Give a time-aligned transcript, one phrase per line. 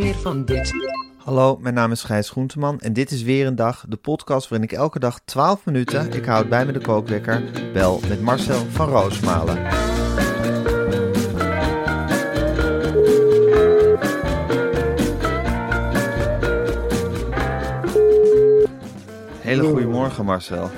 [0.00, 0.72] Meer van dit.
[1.16, 4.68] Hallo, mijn naam is Gijs Groenteman en dit is weer een dag, de podcast waarin
[4.68, 7.42] ik elke dag 12 minuten, ik houd bij me de kookwekker,
[7.72, 9.56] bel met Marcel van Roosmalen.
[19.40, 20.70] Hele goedemorgen Marcel.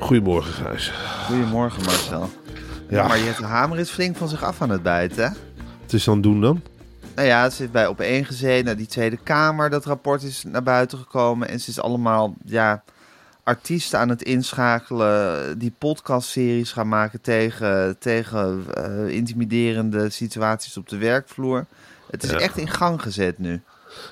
[0.00, 0.92] Goedemorgen, Gijs.
[1.26, 2.28] Goedemorgen Marcel.
[2.88, 3.06] Ja.
[3.06, 5.24] Maar Jette Hamer is flink van zich af aan het bijten.
[5.24, 5.30] hè?
[5.82, 6.62] Het is dan doen dan?
[7.14, 9.70] Nou ja, het zit bij op één gezeten, naar die Tweede Kamer.
[9.70, 11.48] Dat rapport is naar buiten gekomen.
[11.48, 12.82] En ze is allemaal ja,
[13.44, 20.96] artiesten aan het inschakelen die podcastseries gaan maken tegen, tegen eh, intimiderende situaties op de
[20.98, 21.66] werkvloer.
[22.10, 22.38] Het is Ja.
[22.38, 23.62] echt in gang gezet nu.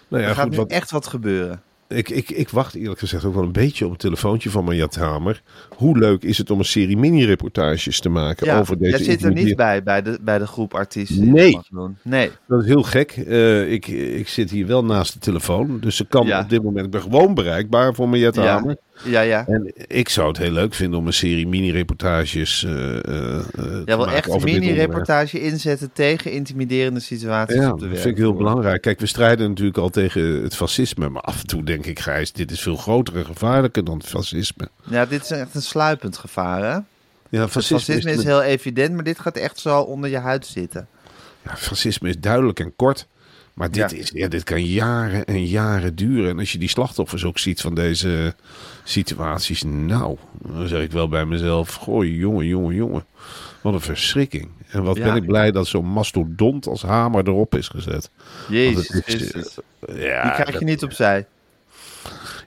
[0.08, 1.62] Nou ja, er gaat goed, nu wat, echt wat gebeuren.
[1.88, 4.94] Ik, ik, ik wacht eerlijk gezegd ook wel een beetje op een telefoontje van Marjat
[4.94, 5.42] Hamer.
[5.76, 9.22] Hoe leuk is het om een serie mini-reportages te maken Ja, over deze jij zit
[9.24, 11.32] er niet bij, bij de, bij de groep artiesten.
[11.32, 11.52] Nee.
[11.52, 11.96] dat doen.
[12.02, 12.30] Nee.
[12.48, 13.10] Dat is heel gek.
[13.10, 15.78] Eh, ik, ik zit hier wel naast de telefoon.
[15.80, 16.40] Dus ze kan Ja.
[16.40, 18.42] op dit moment ik ben gewoon bereikbaar voor Marjat Ja.
[18.44, 18.76] Hamer.
[19.04, 19.46] Ja, ja.
[19.46, 23.42] En ik zou het heel leuk vinden om een serie mini-reportages te
[23.86, 28.02] Jij wil maken echt een mini-reportage inzetten tegen intimiderende situaties Ja, op de dat werk.
[28.02, 28.82] vind ik heel belangrijk.
[28.82, 31.08] Kijk, we strijden natuurlijk al tegen het fascisme.
[31.08, 34.06] Maar af en toe denk ik, Gijs, dit is veel groter en gevaarlijker dan het
[34.06, 34.68] fascisme.
[34.90, 36.78] Ja, dit is echt een sluipend gevaar, hè?
[37.38, 40.88] Ja, fascisme is heel evident, maar dit gaat echt zo onder je huid zitten.
[41.44, 43.06] Ja, fascisme is duidelijk en kort.
[43.58, 43.96] Maar dit, Ja.
[43.96, 46.30] is, ja, dit kan jaren en jaren duren.
[46.30, 48.34] En als je die slachtoffers ook ziet van deze
[48.84, 49.62] situaties.
[49.66, 51.74] Nou, dan zeg ik wel bij mezelf.
[51.74, 53.04] Gooi, jongen, jongen, jongen.
[53.62, 54.48] Wat een verschrikking.
[54.68, 55.04] En wat Ja.
[55.04, 58.10] ben ik blij dat zo'n mastodont als hamer erop is gezet.
[58.48, 59.58] Jezus is.
[59.86, 61.26] Ja, Die krijg dat- je niet opzij.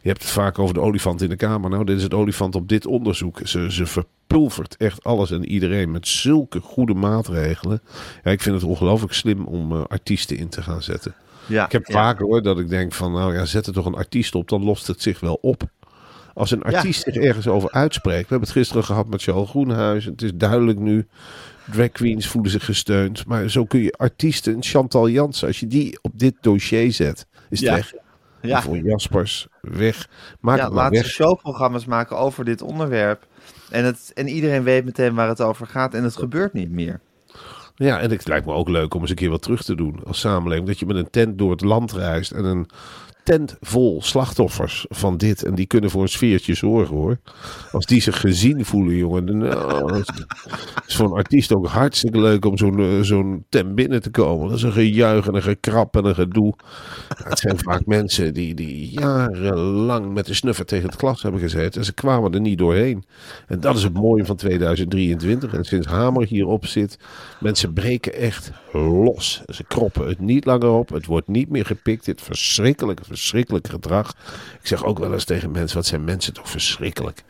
[0.02, 1.70] Je hebt het vaak over de olifant in de kamer.
[1.70, 3.40] Nou, dit is het olifant op dit onderzoek.
[3.44, 7.82] Ze, ze verpulvert echt alles en iedereen met zulke goede maatregelen.
[8.24, 11.16] Ja, ik vind het ongelooflijk slim om eh, artiesten in te gaan zetten.
[11.46, 11.94] Ja, Ik heb ja.
[11.94, 14.64] vaker hoor dat ik denk van, nou ja, zet er toch een artiest op, dan
[14.64, 15.64] lost het zich wel op.
[16.34, 18.22] Als een artiest zich ergens over uitspreekt.
[18.22, 20.06] We hebben het gisteren gehad met Charles Groenhuis.
[20.06, 21.08] Het is duidelijk nu.
[21.72, 23.26] Drag queens voelen zich gesteund.
[23.26, 27.60] Maar zo kun je artiesten, Chantal Jansen, als je die op dit dossier zet, is
[27.60, 27.76] het Ja.
[27.76, 27.94] weg.
[28.42, 28.62] Ja.
[28.62, 30.08] Voor Jaspers, weg.
[30.40, 33.28] Maak Ja, het maar showprogramma's maken over dit onderwerp.
[33.70, 37.00] En, het, en iedereen weet meteen waar het over gaat en het gebeurt niet meer.
[37.76, 40.00] Ja, en het lijkt me ook leuk om eens een keer wat terug te doen
[40.06, 40.68] als samenleving.
[40.68, 42.68] Dat je met een tent door het land reist en een
[43.24, 45.44] tent vol slachtoffers van dit.
[45.44, 47.18] En die kunnen voor een sfeertje zorgen hoor.
[47.72, 49.26] Als die zich gezien voelen, jongen.
[49.26, 50.26] dan, nou, is-
[50.96, 54.48] voor een artiest ook hartstikke leuk om zo'n eh, zo'n tent binnen te komen.
[54.48, 56.54] Dat is een gejuich en een gekrap en een gedoe.
[57.24, 61.80] Het zijn vaak mensen die, die jarenlang met de snuffer tegen het glas hebben gezeten.
[61.80, 63.04] En ze kwamen er niet doorheen.
[63.48, 65.54] En dat is het mooie van 2023.
[65.54, 66.98] En sinds Hamer hierop zit,
[67.40, 69.42] mensen breken echt los.
[69.48, 70.90] Ze kroppen het niet langer op.
[70.90, 72.06] Het wordt niet meer gepikt.
[72.06, 74.10] Dit verschrikkelijke, verschrikkelijk gedrag.
[74.62, 77.24] Ik zeg ook wel eens tegen mensen, wat zijn mensen toch verschrikkelijk.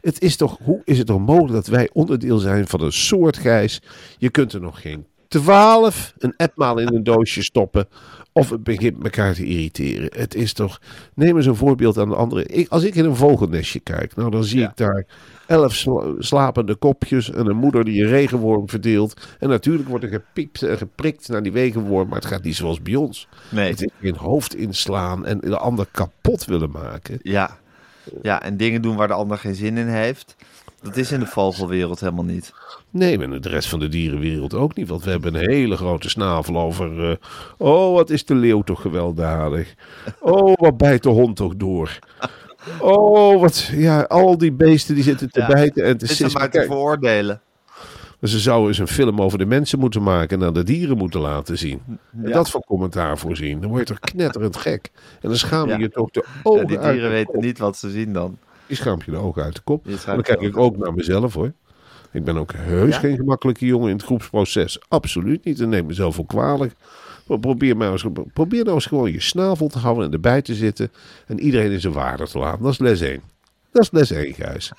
[0.00, 3.36] Het is toch, hoe is het toch mogelijk dat wij onderdeel zijn van een soort
[3.36, 3.82] gijs?
[4.18, 7.88] Je kunt er nog geen twaalf een appmaal in een doosje stoppen.
[8.32, 10.10] Of het begint elkaar te irriteren.
[10.16, 10.80] Het is toch.
[11.14, 12.44] Neem eens een voorbeeld aan de andere.
[12.46, 14.68] Ik, als ik in een vogelnestje kijk, nou dan zie Ja.
[14.68, 15.06] ik daar
[15.46, 19.26] elf sla- slapende kopjes en een moeder die een regenworm verdeelt.
[19.38, 22.82] En natuurlijk wordt er gepiept en geprikt naar die regenworm, maar het gaat niet zoals
[22.82, 23.28] bij ons.
[23.48, 23.70] Nee.
[23.70, 27.18] Het is in hoofd inslaan en de ander kapot willen maken.
[27.22, 27.58] Ja.
[28.22, 30.36] ja, en dingen doen waar de ander geen zin in heeft.
[30.82, 32.52] Dat is in de vogelwereld helemaal niet.
[32.90, 34.88] Nee, en de rest van de dierenwereld ook niet.
[34.88, 37.10] Want we hebben een hele grote snavel over.
[37.10, 37.16] eh,
[37.58, 39.74] oh, wat is de leeuw toch gewelddadig?
[40.20, 41.98] Oh, wat bijt de hond toch door?
[42.80, 43.70] Oh, wat.
[43.72, 45.46] Ja, al die beesten die zitten te Ja.
[45.46, 46.32] bijten en te sissen.
[46.32, 47.40] maar te veroordelen.
[48.22, 51.20] Ze zouden eens een film over de mensen moeten maken en dan de dieren moeten
[51.20, 51.82] laten zien.
[51.86, 51.98] En
[52.28, 52.32] Ja.
[52.32, 53.60] dat van commentaar voorzien.
[53.60, 54.90] Dan word je toch knetterend gek.
[55.20, 55.78] En dan schaam je Ja.
[55.78, 58.38] je toch de Ja, ogen die uit dieren weten niet wat ze zien dan.
[58.66, 59.86] Je schaamt je de ogen uit de kop.
[60.06, 61.52] Dan kijk ik ook naar mezelf hoor.
[62.12, 63.00] Ik ben ook heus Ja?
[63.00, 64.78] geen gemakkelijke jongen in het groepsproces.
[64.88, 65.60] Absoluut niet.
[65.60, 66.72] En neem mezelf ook kwalijk.
[67.26, 70.54] Maar probeer, maar eens, probeer nou eens gewoon je snavel te houden en erbij te
[70.54, 70.92] zitten.
[71.26, 72.62] En iedereen in zijn waarde te laten.
[72.62, 73.20] Dat is les 1.
[73.72, 74.72] Dat is les 1, Gijs.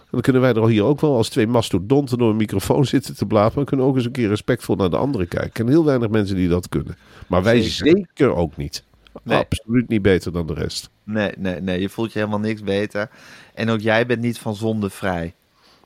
[0.00, 3.16] En dan kunnen wij er hier ook wel als twee mastodonten door een microfoon zitten
[3.16, 3.52] te blazen.
[3.56, 5.52] Maar kunnen ook eens een keer respectvol naar de anderen kijken.
[5.52, 6.96] Ken heel weinig mensen die dat kunnen.
[7.26, 7.96] Maar wij Zeker.
[7.98, 8.84] zeker ook niet.
[9.22, 9.38] Nee.
[9.38, 10.90] Absoluut niet beter dan de rest.
[11.04, 11.80] Nee, nee, nee.
[11.80, 13.10] Je voelt je helemaal niks beter.
[13.54, 15.34] En ook jij bent niet van zonde vrij.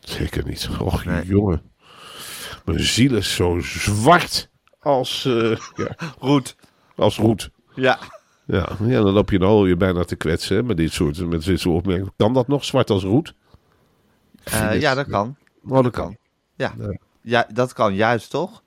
[0.00, 0.68] Zeker niet.
[0.80, 1.24] Och, Nee.
[1.26, 1.62] jongen.
[2.64, 4.48] Mijn ziel is zo zwart
[4.82, 6.56] als, eh, ja, Goed.
[6.96, 7.50] als roet.
[7.74, 7.98] Ja.
[8.46, 11.44] Ja, ja, dan loop je nou je bijna te kwetsen hè, met dit soort, met
[11.44, 12.12] dit soort opmerkingen.
[12.16, 13.34] Kan dat nog, zwart als roet?
[14.44, 15.36] Eh, ja, dat kan.
[15.68, 16.16] Oh, dat kan.
[16.56, 16.74] Ja.
[16.78, 16.96] Ja.
[17.22, 18.62] ja, dat kan juist, toch?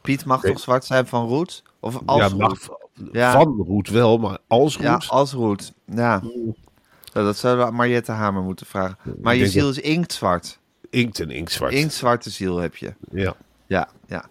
[0.00, 0.52] Piet mag Nee.
[0.52, 1.62] toch zwart zijn van roet?
[1.80, 2.68] Of als ja, roet?
[3.12, 3.32] Ja.
[3.32, 4.84] van roet wel, maar als roet?
[4.84, 5.72] Ja, als roet.
[5.84, 6.20] Ja.
[7.12, 8.96] Nou, dat zouden we Mariette Hamer moeten vragen.
[9.22, 10.58] Maar je ziel is inktzwart.
[10.90, 11.72] Inkt en inktzwart.
[11.72, 12.94] Inktzwarte ziel heb je.
[13.10, 13.36] Ja.
[13.68, 14.24] Ja, ja.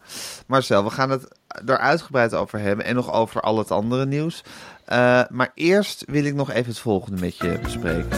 [0.47, 1.27] Marcel, we gaan het
[1.65, 4.43] er uitgebreid over hebben en nog over al het andere nieuws.
[4.85, 8.09] Eh, maar eerst wil ik nog even het volgende met je bespreken.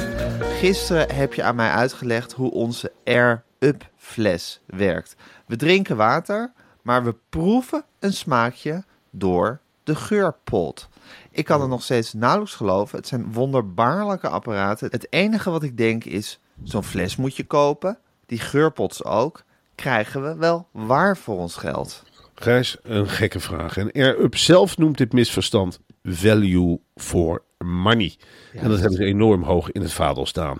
[0.42, 5.16] Gisteren heb je aan mij uitgelegd hoe onze Air-Up fles werkt.
[5.48, 6.52] We drinken water,
[6.82, 10.90] maar we proeven een smaakje door de geurpot.
[11.32, 12.98] Ik kan het nog steeds nauwelijks geloven.
[12.98, 14.92] Het zijn wonderbaarlijke apparaten.
[14.92, 17.98] Het enige wat ik denk is, zo'n fles moet je kopen.
[18.26, 19.44] Die geurpots ook.
[19.80, 22.04] Krijgen we wel waar voor ons geld?
[22.36, 23.78] Gijs, een gekke vraag.
[23.78, 28.16] En Air-Up zelf noemt dit misverstand value for money.
[28.54, 30.58] en dat hebben ze enorm hoog in het vaandel staan.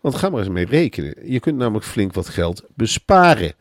[0.00, 1.14] Want ga maar eens mee rekenen.
[1.32, 3.52] Je kunt namelijk flink wat geld besparen.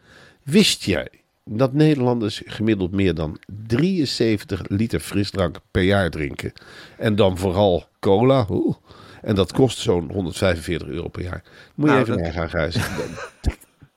[0.44, 1.08] Wist jij
[1.46, 6.54] dat Nederlanders gemiddeld meer dan 73 liter frisdrank per jaar drinken?
[6.98, 8.46] En dan vooral cola.
[8.50, 8.76] Oeh.
[9.22, 11.44] En dat kost zo'n 145 euro per jaar.
[11.76, 12.78] Moet je Nou, even dat- nagaan, Gijs.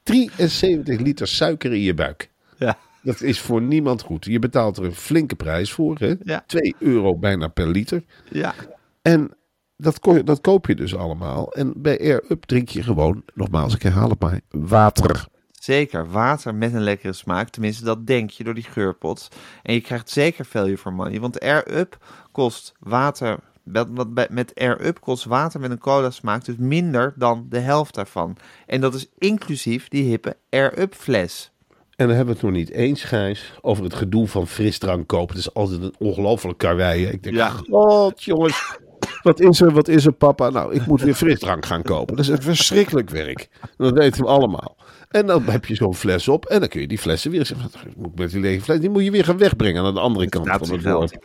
[0.02, 2.30] 73 liter suiker in je buik.
[2.58, 2.78] Ja.
[3.02, 4.24] Dat is voor niemand goed.
[4.24, 5.96] Je betaalt er een flinke prijs voor.
[5.98, 6.14] Hè?
[6.22, 6.44] Ja.
[6.46, 8.02] 2 euro bijna per liter.
[8.30, 8.54] Ja.
[9.02, 9.30] En
[9.76, 11.52] dat, ko- dat koop je dus allemaal.
[11.52, 15.26] En bij Air Up drink je gewoon, nogmaals, ik herhaal het maar, water.
[15.60, 17.48] Zeker, water met een lekkere smaak.
[17.48, 19.28] Tenminste, dat denk je door die geurpots.
[19.62, 21.20] En je krijgt zeker value for money.
[21.20, 23.38] Want Air Up kost water...
[23.64, 27.58] Wat bij- met Air Up kost water met een cola smaak dus minder dan de
[27.58, 28.36] helft daarvan.
[28.66, 31.50] En dat is inclusief die hippe Air Up fles.
[31.96, 35.36] En dan hebben we het nog niet eens, Gijs, over het gedoe van frisdrank kopen.
[35.36, 37.06] Het is altijd een ongelooflijk karwei.
[37.06, 37.48] Ik denk, Ja.
[37.48, 38.76] god jongens,
[39.22, 40.50] wat is er, wat is er papa?
[40.50, 42.16] Nou, ik moet weer frisdrank gaan kopen.
[42.16, 43.48] Dat is een verschrikkelijk werk.
[43.76, 44.76] Dat weten we allemaal.
[45.08, 47.52] En dan heb je zo'n fles op en dan kun je die flessen weer
[47.96, 48.80] moet met die lege fles?
[48.80, 51.24] Die moet je weer gaan wegbrengen aan de andere kant van het dorp.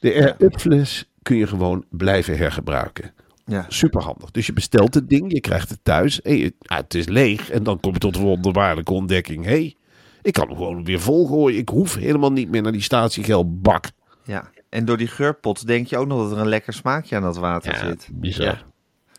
[0.00, 3.12] De Air-Up fles kun je gewoon blijven hergebruiken.
[3.44, 3.64] Ja.
[3.68, 4.30] Superhandig.
[4.30, 6.22] Dus je bestelt het ding, je krijgt het thuis.
[6.22, 7.50] En je, ja, het is leeg.
[7.50, 9.44] En dan kom je tot de wonderbaarlijke ontdekking.
[9.44, 9.76] Hé, hey,
[10.22, 11.58] ik kan hem gewoon weer volgooien.
[11.58, 13.84] Ik hoef helemaal niet meer naar die statiegeldbak.
[14.24, 14.50] ja.
[14.68, 17.36] En door die geurpots denk je ook nog dat er een lekker smaakje aan dat
[17.36, 18.08] water zit.
[18.12, 18.46] bizar.
[18.46, 18.62] Ja.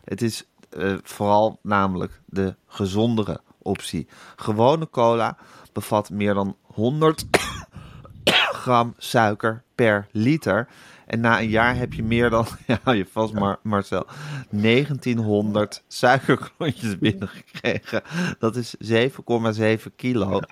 [0.04, 4.06] Het is eh, vooral namelijk de gezondere optie.
[4.36, 5.36] Gewone cola
[5.72, 7.24] bevat meer dan 100
[8.62, 10.68] gram suiker per liter.
[11.06, 12.46] En na een jaar heb je meer dan,
[12.84, 14.06] ja, je vast Mar Marcel,
[14.50, 18.02] 1900 suikerklontjes binnengekregen.
[18.38, 20.28] Dat is 7,7 kilo.
[20.28, 20.42] Nou,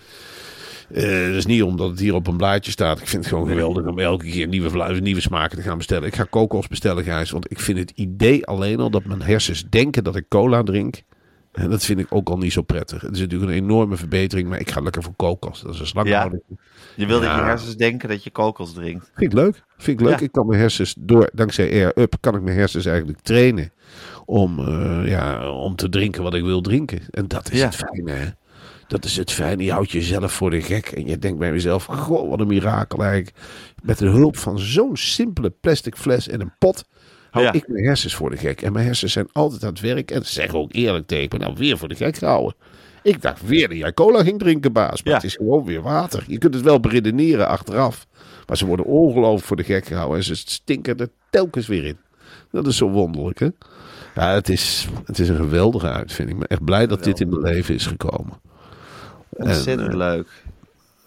[0.93, 2.99] Eh dat is niet omdat het hier op een blaadje staat.
[2.99, 6.07] Ik vind het gewoon geweldig om elke keer nieuwe, nieuwe smaken te gaan bestellen.
[6.07, 7.31] Ik ga kokos bestellen, Gijs.
[7.31, 11.01] Want ik vind het idee alleen al dat mijn hersens denken dat ik cola drink.
[11.51, 13.01] En dat vind ik ook al niet zo prettig.
[13.01, 15.61] Het is natuurlijk een enorme verbetering, maar ik ga lekker voor kokos.
[15.61, 16.41] Dat is een slangenhouding.
[16.95, 17.37] Je wil dat Ja.
[17.37, 19.11] je hersens denken dat je kokos drinkt.
[19.15, 19.63] Vind ik leuk.
[19.77, 20.19] Vind ik leuk.
[20.19, 20.25] Ja.
[20.25, 23.71] Ik kan mijn hersens door, dankzij Air Up, kan ik mijn hersens eigenlijk trainen
[24.33, 26.99] om, eh, ja, om te drinken wat ik wil drinken.
[27.09, 27.65] En dat is Ja.
[27.65, 28.25] het fijne, hè.
[28.87, 29.63] Dat is het fijne.
[29.63, 30.85] Je houdt jezelf voor de gek.
[30.87, 33.35] En je denkt bij jezelf, goh, wat een mirakel eigenlijk.
[33.83, 36.85] Met de hulp van zo'n simpele plastic fles en een pot...
[37.31, 37.51] hou Ja.
[37.53, 38.61] ik mijn hersens voor de gek.
[38.61, 40.11] En mijn hersens zijn altijd aan het werk.
[40.11, 42.55] En ze zeggen ook eerlijk tegen me, nou weer voor de gek gehouden.
[43.03, 45.03] Ik dacht weer dat jij cola ging drinken, baas.
[45.03, 45.19] Maar Ja.
[45.19, 46.23] het is gewoon weer water.
[46.27, 48.07] Je kunt het wel beredeneren achteraf.
[48.47, 50.17] Maar ze worden ongelooflijk voor de gek gehouden.
[50.17, 51.97] En ze stinken er telkens weer in.
[52.51, 53.47] Dat is zo wonderlijk, hè?
[54.15, 56.37] Ja, het is, het is een geweldige uitvinding.
[56.41, 58.33] Ik ben echt blij dat dit in mijn leven is gekomen.
[59.29, 60.27] Ontzettend En, leuk.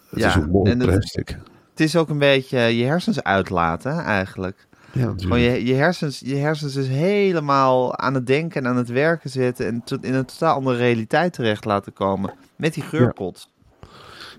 [0.09, 4.67] Het Ja, is mooi het- is ook een beetje je hersens uitlaten, eigenlijk.
[4.91, 8.89] Ja, Gewoon je, je, hersens, je hersens is helemaal aan het denken en aan het
[8.89, 9.65] werken zetten.
[9.67, 12.33] En tot in een totaal andere realiteit terecht laten komen.
[12.55, 13.49] Met die geurpot.
[13.49, 13.56] Ja,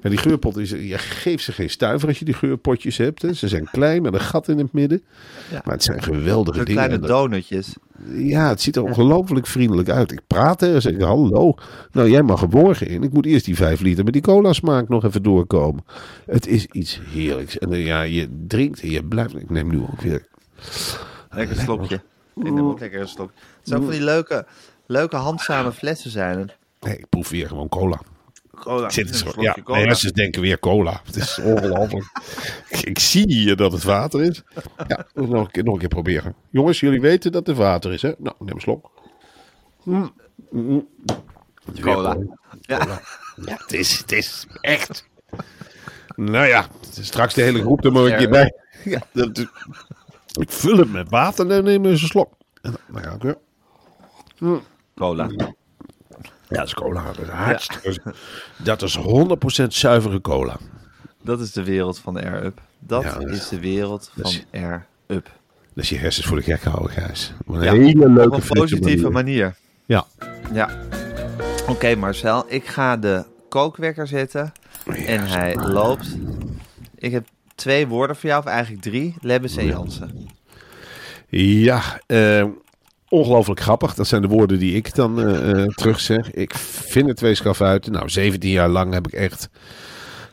[0.01, 3.23] die geurpot is, je geeft ze geen stuiver als je die geurpotjes hebt.
[3.23, 3.33] Hè.
[3.33, 5.03] Ze zijn klein met een gat in het midden.
[5.51, 5.61] Ja.
[5.65, 6.83] Maar het zijn geweldige dingen.
[6.83, 7.77] kleine donutjes.
[8.13, 10.13] Ja, het ziet er ongelooflijk vriendelijk uit.
[10.13, 11.55] Ik praat er en zeg hallo.
[11.93, 13.03] Nou, jij mag er morgen in.
[13.03, 15.85] Ik moet eerst die vijf liter met die cola smaak nog even doorkomen.
[16.27, 17.59] Het is iets heerlijks.
[17.59, 19.37] En eh, ja, je drinkt en je blijft...
[19.37, 20.27] Ik neem nu ook weer...
[21.31, 22.01] Lekker slokje.
[22.37, 23.31] Ik neem ook lekker een slok.
[23.59, 24.47] Het zou van die leuke,
[24.87, 26.39] leuke handzame flessen zijn.
[26.39, 26.57] het.
[26.81, 28.01] Nee, ik proef weer gewoon cola.
[28.59, 28.91] Cola.
[28.91, 29.77] Zit Een er ja, cola.
[29.79, 31.01] mijn hersens denken weer cola.
[31.05, 32.05] Het is ongelooflijk.
[32.69, 34.43] ik, ik zie hier dat het water is.
[34.89, 36.35] Ja, nog een, keer, nog een keer proberen.
[36.51, 38.13] Jongens, jullie weten dat het water is, hè?
[38.19, 38.91] Nou, neem een slok.
[39.83, 40.13] Mm,
[40.51, 40.89] mm.
[41.81, 42.17] Cola.
[42.61, 43.01] Ja.
[43.45, 45.07] Ja, het is, het is echt.
[46.17, 46.67] Nou ja,
[47.01, 48.53] straks de hele groep er maar een keer bij.
[48.85, 49.39] Ja, dat,
[50.41, 52.33] ik vul het met water en dan neem eens een slok.
[52.63, 53.39] En dan- dan ga ik weer.
[54.95, 55.31] Cola.
[56.49, 57.03] Ja, dat is cola.
[57.05, 58.15] Dat is, hartstikke-
[58.57, 60.57] dat is 100% zuivere cola.
[61.23, 62.61] Dat is de wereld van Air Up.
[62.79, 65.31] Dat Ja, is- de wereld van is- Air Up.
[65.75, 67.33] Dat is je hersens voor de gek houden, Gijs.
[67.47, 69.45] Op een Ja, hele leuke Op een frisse positieve manier.
[69.45, 69.57] manier.
[69.87, 70.07] Ja.
[70.53, 70.69] Ja.
[71.69, 74.53] Oké Marcel, ik ga de kookwekker zetten.
[75.07, 76.17] En hij loopt.
[76.95, 79.15] Ik heb twee woorden voor jou, of eigenlijk drie.
[79.21, 80.29] Lebbes en Jansen.
[81.29, 82.45] Ja, eh,
[83.09, 83.95] ongelooflijk grappig.
[83.95, 86.31] Dat zijn de woorden die ik dan eh, eh, terugzeg.
[86.31, 87.91] Ik vind het twee schaf uit.
[87.91, 89.49] Nou, 17 jaar lang heb ik echt...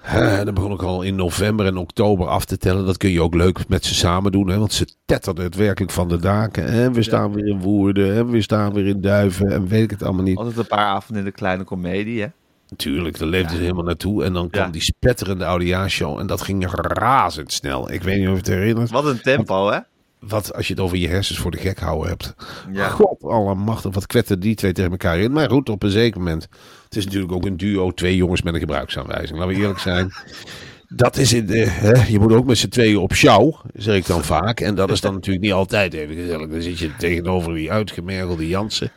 [0.02, 2.86] eh, dan begon ik al in november en oktober af te tellen.
[2.86, 4.48] Dat kun je ook leuk met ze samen doen.
[4.50, 4.58] Hè?
[4.58, 6.66] Want ze tetterden het werkelijk van de daken.
[6.68, 8.16] En we staan weer in Woerden.
[8.16, 9.52] En we staan weer in Duiven.
[9.52, 10.38] En weet ik het allemaal niet.
[10.38, 12.28] Altijd een paar avonden in de kleine komedie, hè?
[12.70, 14.24] Natuurlijk, daar leefden ze helemaal naartoe.
[14.24, 14.72] En dan kwam Ja.
[14.72, 16.20] die spetterende oudejaarshow.
[16.20, 17.92] En dat ging razendsnel.
[17.92, 18.92] Ik weet niet of je het herinnert.
[18.92, 19.80] Wat een tempo, hè?
[20.20, 22.36] Wat als je het over je hersens voor de gek houden hebt.
[22.72, 22.90] Ja.
[22.90, 25.32] God allemachtig, wat kwetten die twee tegen elkaar in.
[25.32, 26.48] Maar goed, op een zeker moment.
[26.84, 29.40] Het is natuurlijk ook een duo, twee jongens met een gebruiksaanwijzing.
[29.40, 30.14] Laten we eerlijk zijn.
[30.88, 34.06] Dat is in de, hè, je moet ook met z'n tweeën op sjouw, zeg ik
[34.06, 34.60] dan vaak.
[34.60, 36.50] En dat is dan natuurlijk niet altijd even gezellig.
[36.50, 38.92] Dan zit je tegenover die uitgemergelde Jansen.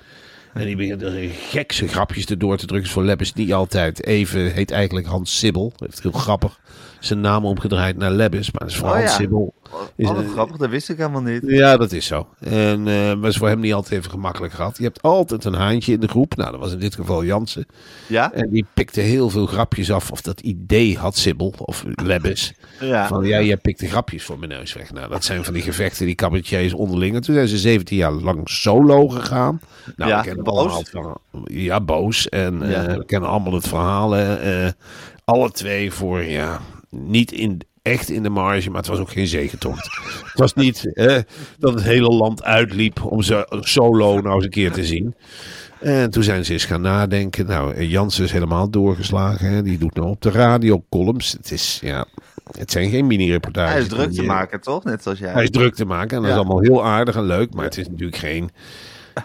[0.55, 2.91] En die begint er gekse grapjes te door te drukken.
[2.91, 5.73] Voor Leb is het niet altijd even, heet eigenlijk Hans Sibbel.
[5.89, 6.61] Is heel grappig.
[7.01, 9.17] Zijn naam omgedraaid naar Lebbes, maar dat is voor Oh Hans ja.
[9.17, 9.55] Sibbel.
[9.97, 11.43] Is Oh, grappig, dat wist ik helemaal niet.
[11.47, 12.27] ja, dat is zo.
[12.41, 12.83] En
[13.21, 14.77] maar is voor hem niet altijd even gemakkelijk gehad.
[14.79, 16.37] Je hebt altijd een haantje in de groep.
[16.37, 17.67] Nou, dat was in dit geval Jansen.
[18.07, 18.33] Ja?
[18.33, 20.11] En die pikte heel veel grapjes af.
[20.11, 22.53] Of dat idee had Sibbel of Lebbes.
[22.81, 23.07] Ja.
[23.09, 24.93] Van ja, jij pikte grapjes voor mijn neus weg.
[24.93, 27.15] Nou, dat zijn van die gevechten, die cabaretiers onderling.
[27.15, 29.61] En toen zijn ze 17 jaar lang solo gegaan.
[29.97, 30.93] Nou, Ja, we boos.
[31.45, 32.29] Ja, boos.
[32.29, 34.11] En eh, we kennen allemaal het verhaal.
[34.11, 34.35] hè.
[34.65, 34.73] Eh,
[35.25, 36.61] alle twee voor, ja,
[36.91, 37.61] niet in,
[37.91, 39.85] echt in de marge, maar het was ook geen zegentocht.
[40.23, 41.19] het was niet eh,
[41.59, 45.15] dat het hele land uitliep om ze solo nou eens een keer te zien.
[45.81, 47.47] En toen zijn ze eens gaan nadenken.
[47.47, 49.51] Nou, Jansen is helemaal doorgeslagen.
[49.51, 49.63] Hè.
[49.63, 51.33] Die doet nou op de radio columns.
[51.33, 52.05] Het is, ja,
[52.59, 53.73] het zijn geen mini-reportages.
[53.73, 54.85] Hij is druk te eh, maken, toch?
[54.85, 55.33] Net zoals jij.
[55.33, 56.37] Hij is druk te maken en dat Ja.
[56.37, 57.55] is allemaal heel aardig en leuk.
[57.55, 58.51] Maar het is natuurlijk geen,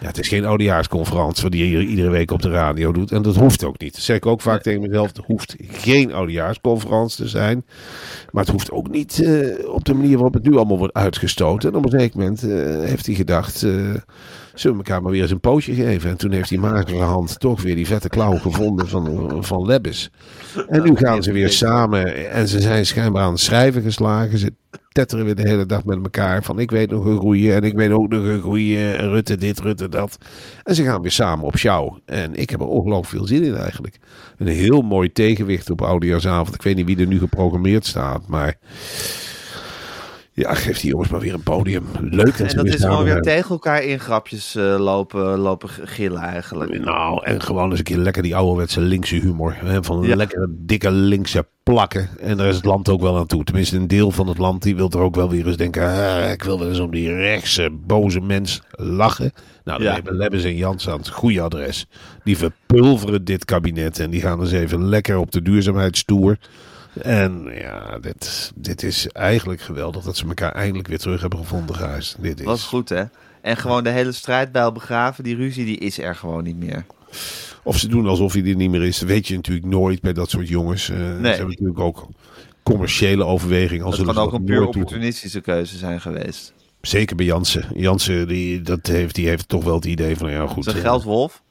[0.00, 3.12] ja, het is geen oudejaarsconferentie wat hij hier iedere week op de radio doet.
[3.12, 3.92] En dat hoeft ook niet.
[3.92, 5.06] Dat zeg ik ook vaak tegen mezelf.
[5.06, 7.64] Het hoeft geen oudejaarsconferentie te zijn.
[8.30, 11.70] Maar het hoeft ook niet eh, op de manier waarop het nu allemaal wordt uitgestoten.
[11.70, 13.62] En op een zeker moment eh, heeft hij gedacht...
[13.62, 13.94] eh,
[14.54, 16.10] zullen we elkaar maar weer eens een pootje geven?
[16.10, 20.10] En toen heeft die magere hand toch weer die vette klauw gevonden van, van Lebbes.
[20.68, 24.38] En nu gaan ze weer samen en ze zijn schijnbaar aan het schrijven geslagen.
[24.38, 24.52] Ze
[24.88, 27.74] tetteren weer de hele dag met elkaar van ik weet nog een goeie en ik
[27.74, 30.18] weet ook nog een goeie en Rutte dit, Rutte dat.
[30.62, 31.98] En ze gaan weer samen op sjouw.
[32.04, 33.98] En ik heb er ongelooflijk veel zin in eigenlijk.
[34.38, 36.54] Een heel mooi tegenwicht op Oudejaarsavond.
[36.54, 38.58] Ik weet niet wie er nu geprogrammeerd staat, maar
[40.36, 41.84] Ja, geef die jongens maar weer een podium.
[42.00, 46.20] Leuk dat En dat is gewoon weer tegen elkaar in grapjes eh, lopen, lopen gillen
[46.20, 46.84] eigenlijk.
[46.84, 49.56] Nou, en gewoon eens een keer lekker die ouderwetse linkse humor.
[49.58, 50.16] Hè, van Ja.
[50.16, 52.08] lekkere, dikke linkse plakken.
[52.20, 53.44] En daar is het land ook wel aan toe.
[53.44, 55.82] Tenminste, een deel van het land die wil er ook wel weer eens denken...
[55.88, 59.32] "Ah, ik wil wel eens om die rechtse, boze mens lachen.
[59.64, 59.94] Nou, dan Ja.
[59.94, 61.86] hebben Lebbes en Jans aan het goede adres.
[62.24, 63.98] Die verpulveren dit kabinet.
[63.98, 66.36] En die gaan eens even lekker op de duurzaamheidstoer.
[67.02, 71.76] En ja, dit, dit is eigenlijk geweldig dat ze elkaar eindelijk weer terug hebben gevonden,
[71.76, 72.16] Gijs.
[72.18, 72.46] Dit is...
[72.46, 73.04] Was goed, hè?
[73.40, 76.84] En gewoon de hele strijdbijl begraven, die ruzie, die is er gewoon niet meer.
[77.62, 80.30] Of ze doen alsof hij er niet meer is, weet je natuurlijk nooit bij dat
[80.30, 80.88] soort jongens.
[80.90, 82.08] Eh, Ze hebben natuurlijk ook
[82.62, 86.52] commerciële Dat ze kan ook een puur opportunistische keuze zijn geweest.
[86.80, 87.66] Zeker bij Jansen.
[87.74, 90.64] Jansen die, dat heeft, die heeft toch wel het idee van, nou ja goed.
[90.64, 91.42] Zijn eh, geldwolf.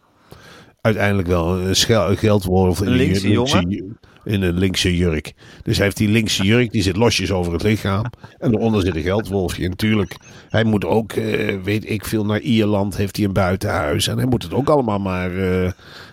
[0.81, 5.33] uiteindelijk wel een geldwolf in Een linkse ju- In een linkse jurk.
[5.63, 8.05] Dus hij heeft die linkse jurk, die zit losjes over het lichaam.
[8.39, 9.63] En daaronder zit een geldwolfje.
[9.63, 10.15] En natuurlijk,
[10.49, 14.07] hij moet ook, eh, weet ik veel, naar Ierland heeft hij een buitenhuis.
[14.07, 15.71] En hij moet het ook allemaal maar eh,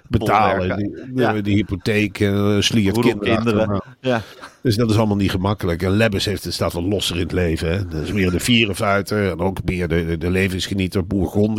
[0.09, 0.77] betalen.
[0.77, 1.33] Die, Ja.
[1.33, 3.83] de hypotheek, uh, sliert Roedel kinderen.
[4.01, 4.23] Ja.
[4.63, 5.83] Dus dat is allemaal niet gemakkelijk.
[5.83, 7.73] En Lebbes heeft, het staat wel losser in het leven.
[7.73, 7.89] Hè?
[7.89, 9.31] Dat is meer de vierenfuiter.
[9.31, 11.03] En ook meer de, de, de levensgenieter.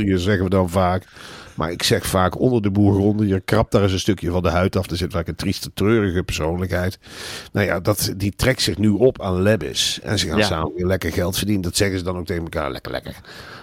[0.06, 1.04] Zeggen we dan vaak.
[1.62, 3.42] Maar ik zeg vaak onder de Bourgondiër.
[3.42, 4.90] Krapt daar eens een stukje van de huid af.
[4.90, 7.00] Er zit vaak een trieste, treurige persoonlijkheid.
[7.52, 10.00] Nou ja, dat, die trekt zich nu op aan Lebbes.
[10.04, 10.46] En ze gaan Ja.
[10.46, 11.64] samen weer lekker geld verdienen.
[11.64, 12.72] Dat zeggen ze dan ook tegen elkaar.
[12.72, 13.16] Lekker, lekker.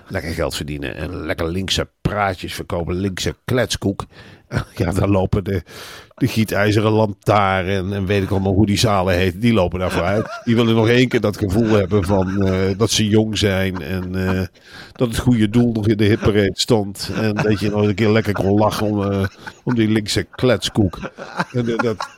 [0.09, 0.95] Lekker geld verdienen.
[0.97, 2.95] En lekker linkse praatjes verkopen.
[2.95, 4.05] Linkse kletskoek.
[4.75, 5.63] Ja, daar lopen de,
[6.15, 9.41] de gietijzeren lantaarn en weet ik allemaal hoe die zalen heet.
[9.41, 10.41] Die lopen daarvoor uit.
[10.45, 13.83] Die willen nog één keer dat gevoel hebben van eh, dat ze jong zijn.
[13.83, 14.47] En eh,
[14.93, 17.11] dat het goede doel nog in de hitparade stond.
[17.15, 19.25] En dat je nog een keer lekker kon lachen om, eh,
[19.65, 20.99] om die linkse kletskoek.
[21.53, 22.09] En, dat,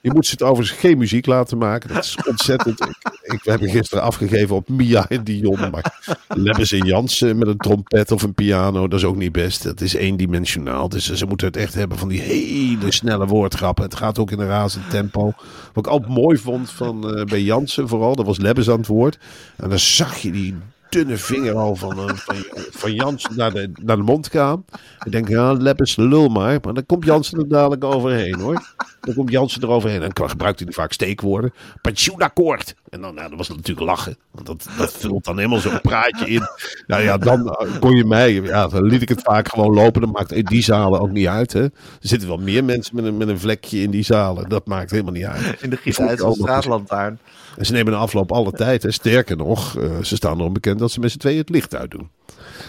[0.00, 1.94] je moet ze het overigens geen muziek laten maken.
[1.94, 2.80] Dat is ontzettend.
[2.80, 5.70] Ik, ik heb hem gisteren afgegeven op Mia en Dion.
[5.70, 9.62] Maar Lebbes en Jansen met een trompet of een piano, dat is ook niet best.
[9.62, 10.88] Dat is eendimensionaal.
[10.88, 13.84] Dus ze moeten het echt hebben van die hele snelle woordgrappen.
[13.84, 15.32] Het gaat ook in een razend tempo.
[15.72, 18.86] Wat ik altijd mooi vond van, eh, bij Jansen vooral, dat was Lebbes aan het
[18.86, 19.18] woord.
[19.56, 20.56] En dan zag je die
[20.88, 22.36] dunne vinger al van, eh, van,
[22.70, 24.64] van Jansen naar de, naar de mond gaan.
[25.04, 26.58] Ik denk, ja, Lebbes, lul maar.
[26.62, 28.74] Maar dan komt Jansen er dadelijk overheen hoor.
[29.00, 30.02] Dan komt Jansen eroverheen.
[30.02, 31.52] En dan gebruikt hij vaak steekwoorden.
[31.82, 32.74] Pensioenakkoord.
[32.88, 34.16] En dan, nou, dan was natuurlijk lachen.
[34.30, 36.42] Want dat, dat vult dan helemaal zo'n praatje in.
[36.86, 38.32] Nou ja, dan eh, kon je mij.
[38.32, 40.00] Ja, dan liet ik het vaak gewoon lopen.
[40.00, 41.52] Dat maakt in die zalen ook niet uit.
[41.52, 41.62] Hè.
[41.62, 44.48] Er zitten wel meer mensen met een, met een vlekje in die zalen.
[44.48, 45.62] Dat maakt helemaal niet uit.
[45.62, 46.36] In de eens.
[46.36, 47.18] straatlantaarn.
[47.56, 48.82] En ze nemen de afloop alle tijd.
[48.82, 48.90] Hè.
[48.90, 52.10] Sterker nog, eh, ze staan erom bekend dat ze met z'n tweeën het licht uitdoen.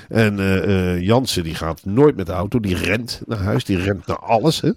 [0.09, 2.59] En eh, eh, Jansen die gaat nooit met de auto.
[2.59, 3.63] Die rent naar huis.
[3.63, 4.61] Die rent naar alles.
[4.61, 4.71] Hè.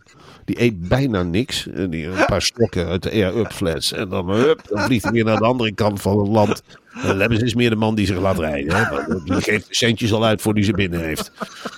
[0.44, 1.68] Die eet bijna niks.
[1.88, 3.92] Die, een paar stokken uit de air-up fles.
[3.92, 6.62] En dan, hup, dan vliegt hij weer naar de andere kant van het land.
[6.94, 8.76] En Lebbes is meer de man die zich laat rijden.
[8.76, 8.84] Hè.
[9.24, 11.32] Die geeft centjes al uit voor die ze binnen heeft.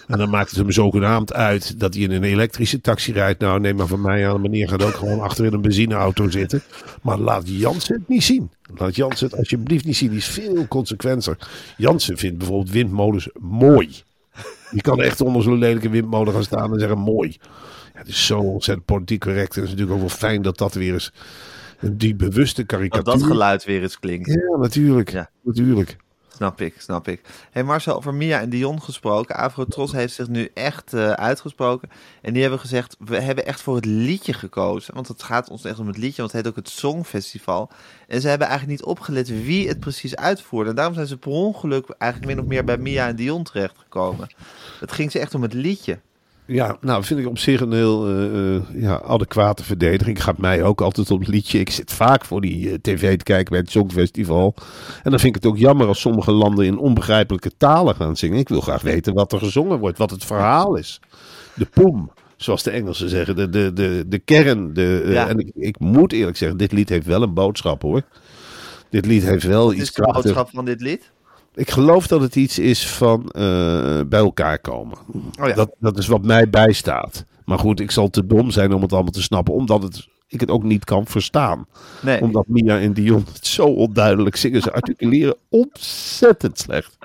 [0.06, 3.40] En dan maakt het hem zogenaamd uit dat hij in een elektrische taxi rijdt.
[3.40, 4.40] Nou, neem maar van mij aan.
[4.40, 6.62] Meneer gaat ook gewoon achter in een benzineauto zitten.
[7.02, 8.50] Maar laat Jansen het niet zien.
[8.74, 10.08] Laat Jansen het alsjeblieft niet zien.
[10.08, 11.36] Die is veel consequenter.
[11.76, 13.90] Jansen vindt bijvoorbeeld windmolens mooi.
[14.70, 17.36] Die kan echt onder zo'n lelijke windmolen gaan staan en zeggen mooi.
[17.92, 19.54] Ja, het is zo ontzettend politiek correct.
[19.56, 21.12] En het is natuurlijk ook wel fijn dat dat weer eens
[21.80, 23.18] die bewuste Dat karikatuur...
[23.18, 24.28] dat geluid weer eens klinkt.
[24.28, 25.10] Ja, natuurlijk.
[25.10, 25.30] Ja.
[25.42, 25.96] Natuurlijk.
[26.34, 27.20] Snap ik, snap ik.
[27.50, 29.36] hey Marcel, over Mia en Dion gesproken.
[29.36, 31.90] Afrotros heeft zich nu echt eh, uitgesproken.
[32.22, 34.94] En die hebben gezegd, we hebben echt voor het liedje gekozen.
[34.94, 37.70] Want het gaat ons echt om het liedje, want het heet ook het Songfestival.
[38.08, 40.70] En ze hebben eigenlijk niet opgelet wie het precies uitvoerde.
[40.70, 44.28] En daarom zijn ze per ongeluk eigenlijk min of meer bij Mia en Dion terechtgekomen.
[44.80, 45.98] Het ging ze echt om het liedje.
[46.46, 50.22] Ja, nou vind ik op zich een heel eh, eh, ja, adequate verdediging.
[50.22, 51.58] Gaat mij ook altijd op het liedje.
[51.58, 54.54] Ik zit vaak voor die eh, tv te kijken bij het Songfestival.
[55.02, 58.38] En dan vind ik het ook jammer als sommige landen in onbegrijpelijke talen gaan zingen.
[58.38, 61.00] Ik wil graag weten wat er gezongen wordt, wat het verhaal is.
[61.54, 63.36] De poem, zoals de Engelsen zeggen.
[63.36, 64.74] De, de, de, de kern.
[64.74, 65.28] De, Ja.
[65.28, 68.02] En ik, ik moet eerlijk zeggen, dit lied heeft wel een boodschap hoor.
[68.90, 71.12] Dit lied heeft wel Wat iets is de boodschap van dit lied?
[71.54, 74.98] Ik geloof dat het iets is van eh, bij elkaar komen.
[75.40, 75.54] Oh ja.
[75.54, 77.24] dat, dat is wat mij bijstaat.
[77.44, 80.40] Maar goed, ik zal te dom zijn om het allemaal te snappen, omdat het, ik
[80.40, 81.66] het ook niet kan verstaan.
[82.02, 82.20] Nee.
[82.20, 84.62] Omdat Mia en Dion het zo onduidelijk zingen.
[84.62, 86.96] Ze articuleren ontzettend slecht.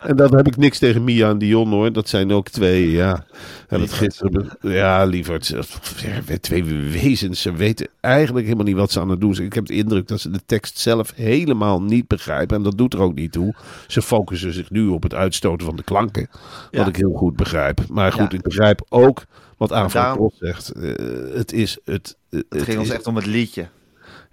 [0.00, 1.92] En dan heb ik niks tegen Mia en Dion hoor.
[1.92, 3.26] Dat zijn ook twee, ja.
[3.74, 5.46] En dat gisteren, ja, lieverd.
[5.46, 7.42] Ja, twee wezens.
[7.42, 9.46] Ze weten eigenlijk helemaal niet wat ze aan het doen zijn.
[9.46, 12.56] Ik heb de indruk dat ze de tekst zelf helemaal niet begrijpen.
[12.56, 13.54] En dat doet er ook niet toe.
[13.86, 16.28] Ze focussen zich nu op het uitstoten van de klanken.
[16.30, 16.86] Wat Ja.
[16.86, 17.80] ik heel goed begrijp.
[17.88, 18.36] Maar goed, Ja.
[18.38, 19.24] ik begrijp ook
[19.56, 20.70] wat Aafro daarom- zegt.
[20.72, 20.92] Eh,
[21.34, 22.16] het is het.
[22.30, 23.66] het ging ons echt om het liedje.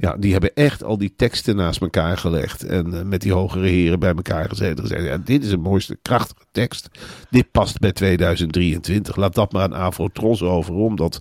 [0.02, 2.64] Ja, die hebben echt al die teksten naast elkaar gelegd.
[2.64, 4.84] En eh, met die hogere heren bij elkaar gezeten.
[4.84, 6.90] Gezegd, ja, dit is de mooiste, krachtige tekst.
[7.30, 9.16] Dit past bij 2023.
[9.16, 10.74] Laat dat maar aan Avro Tros over.
[10.74, 11.20] Om dat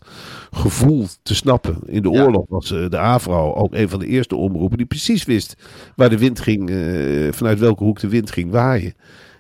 [0.50, 1.78] gevoel te snappen.
[1.86, 2.22] In de Ja.
[2.24, 4.76] oorlog was eh, de Avro ook een van de eerste omroepen.
[4.76, 5.54] Die precies wist
[5.96, 6.70] waar de wind ging.
[6.70, 8.94] eh, vanuit welke hoek de wind ging waaien.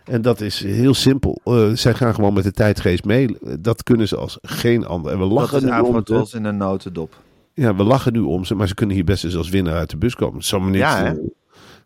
[0.04, 1.40] En dat is heel simpel.
[1.44, 3.36] Eh, zij gaan gewoon met de tijdgeest mee.
[3.60, 5.12] Dat kunnen ze als geen ander.
[5.12, 5.74] En we Dat lachen is nu om.
[5.76, 7.16] Afrotros in een notendop.
[7.60, 9.90] Ja, we lachen nu om ze, maar ze kunnen hier best eens als winnaar uit
[9.90, 10.42] de bus komen.
[10.44, 10.74] Zo niet.
[10.74, 11.12] Ja, eh,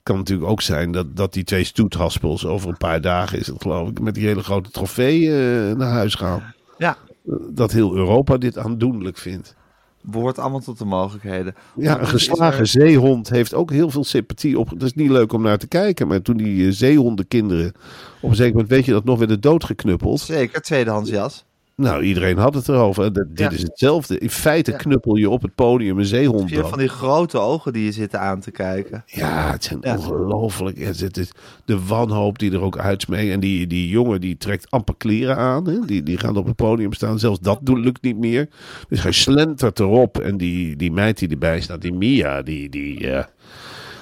[0.02, 3.62] kan natuurlijk ook zijn dat, dat die twee stoethaspels over een paar dagen is het
[3.62, 6.54] geloof ik met die hele grote trofee eh, naar huis gaan.
[6.78, 6.96] Ja,
[7.28, 9.54] Eh, Dat heel Europa dit aandoenlijk vindt.
[10.02, 11.54] behoort allemaal tot de mogelijkheden.
[11.76, 14.70] Ja, een geslagen er- zeehond heeft ook heel veel sympathie op.
[14.70, 17.72] Het is niet leuk om naar te kijken, maar toen die eh, zeehondenkinderen
[18.20, 20.20] op een zeker moment, weet je dat, nog werden doodgeknuppeld.
[20.20, 21.44] Zeker, tweedehands jas.
[21.76, 23.12] Nou, iedereen had het erover.
[23.12, 23.50] Dat- Dit Ja.
[23.50, 24.18] is hetzelfde.
[24.18, 24.76] In feite Ja.
[24.76, 28.20] knuppel je op het podium een zeehond Vier van die grote ogen die je zitten
[28.20, 29.02] aan te kijken.
[29.06, 29.96] Ja, het zijn Ja.
[29.96, 30.78] ongelooflijk.
[30.78, 31.30] Het het is
[31.64, 33.32] de wanhoop die er ook uitsmeekt.
[33.32, 35.68] En die, die jongen die trekt amper kleren aan.
[35.68, 35.78] Hè?
[35.87, 37.18] Die, die gaan op het podium staan.
[37.18, 38.48] Zelfs dat doet, lukt niet meer.
[38.88, 40.18] Dus hij slentert erop.
[40.18, 43.24] En die, die meid die erbij staat, die Mia, die, die, eh,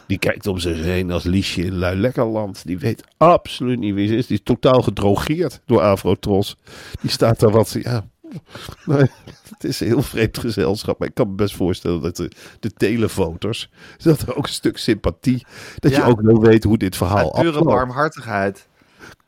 [0.06, 2.66] die kijkt om zich heen als Liesje in Luilekkerland.
[2.66, 4.26] Die weet absoluut niet wie ze is.
[4.26, 6.56] Die is totaal gedrogeerd door Afrotros.
[7.00, 8.04] Die staat daar wat, ja...
[8.84, 9.10] Nee,
[9.48, 10.98] het is een heel vreemd gezelschap.
[10.98, 13.70] Maar ik kan me best voorstellen dat de, de televoters...
[13.98, 15.46] dat er ook een stuk sympathie...
[15.78, 17.66] dat je ook wil weten hoe dit verhaal Uit pure afloopt.
[17.76, 18.68] barmhartigheid.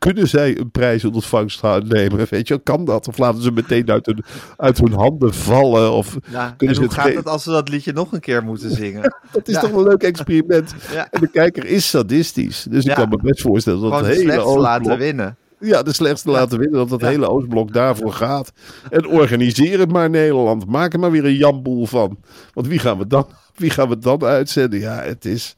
[0.04, 2.26] Kunnen zij een prijs in ontvangst gaan nemen?
[2.30, 3.08] Weet je, kan dat?
[3.08, 4.24] Of laten ze meteen uit hun,
[4.56, 5.92] uit hun handen vallen?
[5.92, 6.54] Of Ja.
[6.58, 9.02] En hoe het gaat het als ze dat liedje nog een keer moeten zingen?
[9.32, 9.60] Dat is Ja.
[9.60, 10.74] toch een leuk experiment.
[10.92, 11.08] Ja.
[11.10, 12.66] En de kijker is sadistisch.
[12.70, 14.98] Dus ik kan me best voorstellen dat Gewoon het de hele slechtste laten Oostblok...
[14.98, 15.36] winnen.
[15.58, 16.88] Ja, de slechtste laten winnen.
[16.88, 17.06] Dat Ja.
[17.06, 18.52] hele Oostblok daarvoor gaat.
[18.90, 20.66] En organiseer het maar Nederland.
[20.66, 22.18] Maak er maar weer een jamboel van.
[22.52, 24.78] Want wie gaan we dan, wie gaan we dan uitzenden?
[24.80, 25.56] Ja, het is...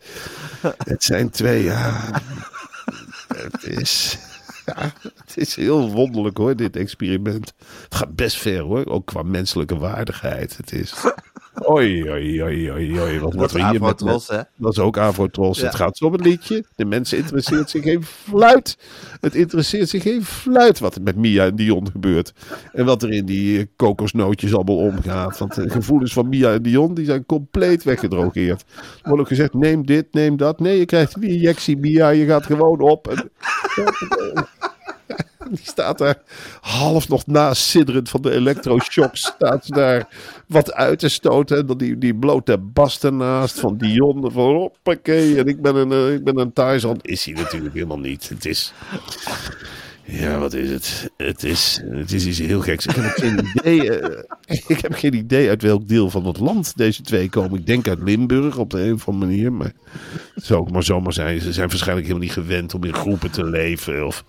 [0.85, 1.63] Het zijn twee...
[1.65, 2.01] Ja,
[3.37, 4.19] het is...
[4.75, 7.53] Ja, het is heel wonderlijk hoor, dit experiment.
[7.83, 10.57] Het gaat best ver hoor, ook qua menselijke waardigheid.
[10.57, 10.95] Het is...
[11.65, 13.21] Oei, oei, oei, oei, oei.
[13.21, 13.63] Wat Dat is.
[13.63, 14.41] Afrotros, hè?
[14.57, 15.59] Dat is ook Avrotros.
[15.59, 15.67] Ja.
[15.67, 16.65] Het gaat zo om het liedje.
[16.75, 18.79] De mensen interesseert zich geen fluit.
[19.21, 22.33] Het interesseert zich geen fluit wat er met Mia en Dion gebeurt.
[22.73, 25.39] En wat er in die eh, kokosnootjes allemaal omgaat.
[25.39, 28.65] Want de gevoelens van Mia en Dion die zijn compleet weggedrogeerd.
[29.03, 30.61] Er wordt ook gezegd, neem dit, neem dat.
[30.61, 32.09] Nee, je krijgt een injectie Mia.
[32.09, 33.09] Je gaat gewoon op.
[33.09, 33.31] En,
[35.51, 36.23] die staat daar
[36.61, 39.25] half nog naast sidderend van de elektroshocks.
[39.25, 40.09] Staat ze daar
[40.47, 41.79] wat uit te stoten.
[41.79, 44.33] Die, die blote bast ernaast van Dion.
[44.33, 45.39] Van hoppakee.
[45.39, 46.99] En ik ben een, eh, ik ben een.
[47.03, 48.29] Is hij natuurlijk helemaal niet.
[48.29, 48.73] Het is...
[50.09, 51.11] Ja, wat is het?
[51.17, 52.87] Het is, het is iets heel geks.
[52.87, 54.23] Ik heb geen idee, eh,
[54.67, 57.59] ik heb geen idee uit welk deel van het land deze twee komen.
[57.59, 59.53] Ik denk uit Limburg op de een of andere manier.
[59.53, 59.73] Maar
[60.35, 61.41] het zou ook maar zomaar zijn.
[61.41, 64.07] Ze zijn waarschijnlijk helemaal niet gewend om in groepen te leven.
[64.07, 64.25] Of,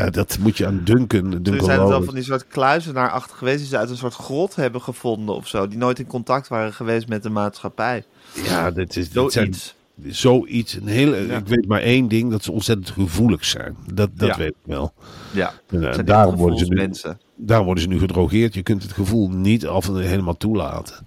[0.00, 1.20] ja, dat moet je aan Duncan.
[1.30, 3.96] Toen Duncan zijn het wel Lawrence- van die soort kluizenaarachtig geweest die ze uit een
[3.96, 5.68] soort grot hebben gevonden of zo.
[5.68, 8.04] Die nooit in contact waren geweest met de maatschappij.
[8.44, 9.74] Ja, dit is dit zijn- Zoiets.
[10.20, 10.74] zoiets.
[10.74, 11.36] Een hele, Ja.
[11.36, 13.76] Ik weet maar één ding: dat ze ontzettend gevoelig zijn.
[13.94, 14.36] Dat, dat Ja.
[14.36, 14.92] weet ik wel.
[15.32, 17.20] Ja, En, eh, zijn daarom, worden ze nu, gevoelsmensen.
[17.36, 18.54] daarom worden ze nu gedrogeerd.
[18.54, 21.06] Je kunt het gevoel niet af en helemaal toelaten.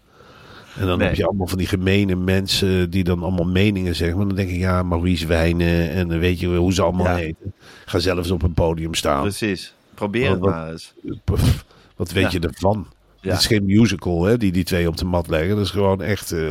[0.80, 1.08] En dan Nee.
[1.08, 4.18] heb je allemaal van die gemene mensen die dan allemaal meningen zeggen.
[4.18, 7.16] Maar dan denk ik, ja, Maurice Wijnen en weet je hoe ze allemaal Ja.
[7.16, 7.54] heten.
[7.86, 9.22] Ga zelfs op een podium staan.
[9.22, 9.74] Precies.
[9.94, 10.94] Probeer het wat- maar eens.
[11.24, 12.40] Pff, Wat weet Ja.
[12.42, 12.88] je ervan?
[13.22, 13.30] Ja.
[13.32, 15.56] Het is geen musical, hè, die die twee op de mat leggen.
[15.56, 16.50] Dat is gewoon echt eh,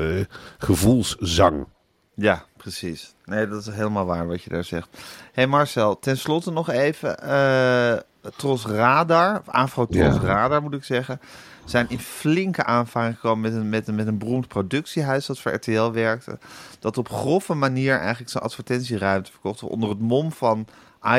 [0.59, 1.67] gevoelszang.
[2.15, 3.15] Ja, precies.
[3.25, 4.89] Nee, dat is helemaal waar wat je daar zegt.
[4.93, 4.99] Hé
[5.33, 7.19] hey Marcel, tenslotte nog even.
[7.23, 7.97] eh
[8.37, 10.21] Tros Radar, Afro Tros Ja.
[10.21, 11.21] Radar moet ik zeggen,
[11.66, 15.52] zijn in flinke aanvaring gekomen met een, met, een, met een beroemd productiehuis dat voor
[15.52, 16.38] RTL werkte.
[16.79, 19.62] Dat op grove manier eigenlijk zijn advertentieruimte verkocht.
[19.62, 20.66] Onder het mom van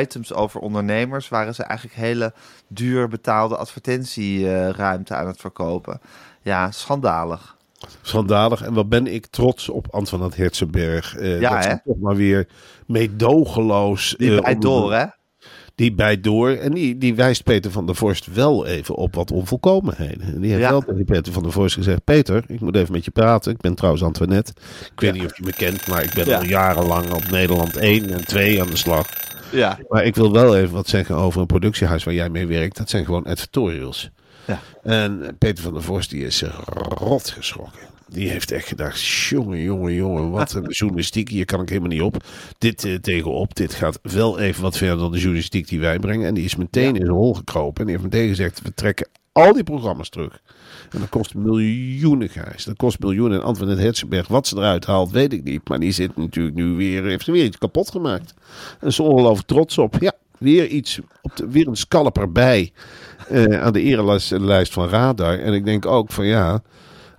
[0.00, 2.32] items over ondernemers waren ze eigenlijk hele
[2.68, 6.00] duur betaalde advertentieruimte aan het verkopen.
[6.42, 7.56] Ja, schandalig.
[8.02, 8.62] Schandalig.
[8.62, 11.16] En wat ben ik trots op Antoinette Herzenberg.
[11.16, 11.76] eh Ja, dat ze hè?
[11.84, 12.48] toch maar weer
[12.86, 14.14] meedogenloos...
[14.18, 15.04] De- door, hè?
[15.78, 16.50] Die bijt door.
[16.50, 20.20] En die, die wijst Peter van der Vorst wel even op wat onvolkomenheden.
[20.34, 20.70] En die heeft Ja.
[20.70, 22.04] wel tegen Peter van der Vorst gezegd...
[22.04, 23.52] Peter, ik moet even met je praten.
[23.52, 24.52] Ik ben trouwens Antoinette.
[24.94, 25.20] Ik weet Ja.
[25.22, 26.36] niet of je me kent, maar ik ben Ja.
[26.36, 29.08] al jarenlang op Nederland 1 en 2 aan de slag.
[29.52, 29.78] Ja.
[29.88, 32.76] Maar ik wil wel even wat zeggen over een productiehuis waar jij mee werkt.
[32.76, 34.10] Dat zijn gewoon editorials.
[34.46, 34.60] Ja.
[34.82, 36.42] En Peter van der Vorst die is
[36.94, 37.80] rot geschrokken.
[38.10, 41.28] Die heeft echt gedacht, jongen, jongen, jongen, wat een journalistiek.
[41.28, 42.24] Hier kan ik helemaal niet op.
[42.58, 46.26] Dit eh, tegenop, dit gaat wel even wat verder dan de journalistiek die wij brengen.
[46.26, 47.80] En die is meteen in zijn hol gekropen.
[47.80, 50.40] En die heeft meteen gezegd, we trekken al die programma's terug.
[50.90, 52.64] En dat kost miljoenen, Gijs.
[52.64, 53.38] Dat kost miljoenen.
[53.38, 55.68] En Antoinette Herzenberg, wat ze eruit haalt, weet ik niet.
[55.68, 58.34] Maar die zit natuurlijk nu weer, heeft er weer iets kapot gemaakt.
[58.80, 59.96] En ze is ongelooflijk trots op.
[60.00, 62.72] Ja, weer iets, op de, weer een scalp erbij.
[63.28, 65.38] eh, aan de erenlijst van Radar.
[65.38, 66.62] En ik denk ook van ja,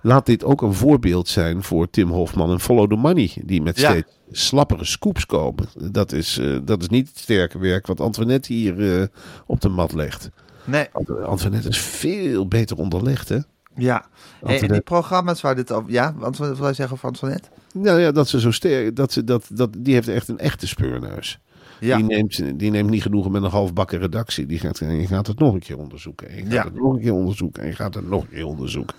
[0.02, 3.30] laat dit ook een voorbeeld zijn voor Tim Hofman en Follow the Money.
[3.44, 3.90] Die met Ja.
[3.90, 5.68] steeds slappere scoops komen.
[5.92, 9.06] Dat is, eh, dat is niet het sterke werk wat Antoinette hier eh,
[9.46, 10.30] op de mat legt.
[10.64, 13.38] Nee, Ant- Antoinette is veel beter onderlegd, hè?
[13.76, 14.06] ja.
[14.44, 15.90] Hey, en die programma's waar dit over...
[15.92, 17.48] Ja, want wat wil jij zeggen over Antoinette?
[17.74, 20.66] Nou ja, dat ze zo sterk, dat ze dat, dat, die heeft echt een echte
[20.66, 21.38] speurneus.
[21.80, 24.46] Ja, Die, neemt, die neemt niet genoegen met een halfbakken redactie.
[24.46, 26.28] Die gaat, je gaat het nog een keer onderzoeken.
[26.28, 26.64] En je gaat Ja.
[26.64, 27.62] het nog een keer onderzoeken.
[27.62, 28.96] En je gaat het nog een keer onderzoeken.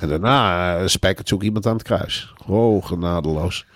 [0.00, 2.34] En daarna uh, spijkert ze ook iemand aan het kruis.
[2.46, 3.66] Oh, genadeloos.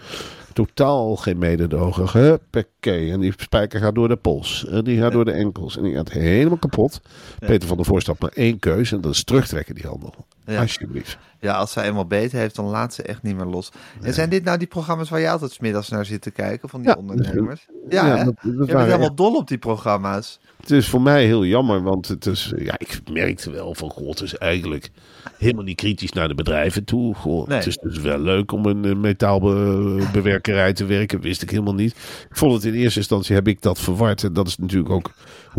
[0.53, 2.21] Totaal geen mededogen.
[2.21, 3.11] Huppakee.
[3.13, 4.67] En die spijker gaat door de pols.
[4.67, 5.77] En die gaat door de enkels.
[5.77, 7.01] En die gaat helemaal kapot.
[7.39, 8.95] Peter van der Voorst had maar één keuze.
[8.95, 10.15] En dat is terugtrekken die handel.
[10.49, 10.61] Ja.
[10.61, 11.19] Alsjeblieft.
[11.41, 13.71] ja, als zij eenmaal beter heeft, dan laat ze echt niet meer los.
[14.03, 16.69] En zijn dit nou die programma's waar je altijd 's middags naar zit te kijken,
[16.69, 17.67] van die Ja, ondernemers?
[17.89, 18.25] Ja, ja, hè?
[18.25, 20.39] dat- dat je bent helemaal echt- dol op die programma's.
[20.61, 24.09] Het is voor mij heel jammer, want het is, ja, ik merkte wel van, god,
[24.19, 24.91] het is eigenlijk
[25.39, 27.15] helemaal niet kritisch naar de bedrijven toe.
[27.15, 27.57] Goh, Nee.
[27.59, 31.91] Het is dus wel leuk om een metaalbewerkerij te werken, wist ik helemaal niet.
[32.31, 34.23] Ik vond het in eerste instantie, heb ik dat verward.
[34.25, 35.11] En dat is natuurlijk ook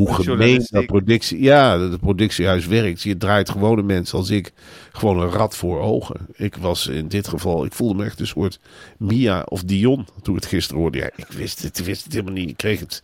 [0.05, 3.01] hoe gemeen dat productie, ja, dat het productiehuis werkt.
[3.01, 4.53] Je draait gewone mensen als ik
[4.91, 6.15] gewoon een rat voor ogen.
[6.33, 8.59] Ik was in dit geval, ik voelde me echt een soort
[8.97, 10.97] Mia of Dion toen ik het gisteren hoorde.
[10.97, 12.49] Ja, ik wist het, ik wist het helemaal niet.
[12.49, 13.03] Ik kreeg het.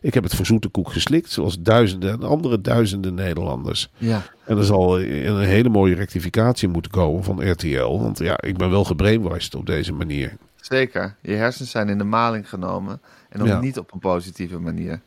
[0.00, 3.88] Ik heb het voor zoete koek geslikt, zoals duizenden en andere duizenden Nederlanders.
[3.96, 4.22] Ja.
[4.44, 7.98] En er zal een hele mooie rectificatie moeten komen van RTL.
[8.00, 10.36] Want ja, ik ben wel gebrainwashed op deze manier.
[10.60, 11.16] Zeker.
[11.22, 13.00] Je hersens zijn in de maling genomen.
[13.28, 13.60] En dan Ja.
[13.60, 15.00] niet op een positieve manier.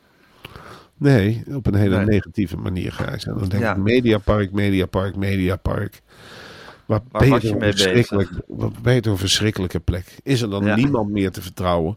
[1.00, 2.04] Nee, op een hele Nee.
[2.06, 3.24] negatieve manier, Gijs.
[3.26, 3.70] En dan denk Ja.
[3.74, 6.02] ik, Mediapark, Mediapark, Mediapark.
[6.86, 8.30] Waar, Waar ben je je mee een verschrikkelijk,
[8.82, 10.16] ben je toch een verschrikkelijke plek?
[10.22, 10.74] Is er dan Ja.
[10.74, 11.96] niemand meer te vertrouwen?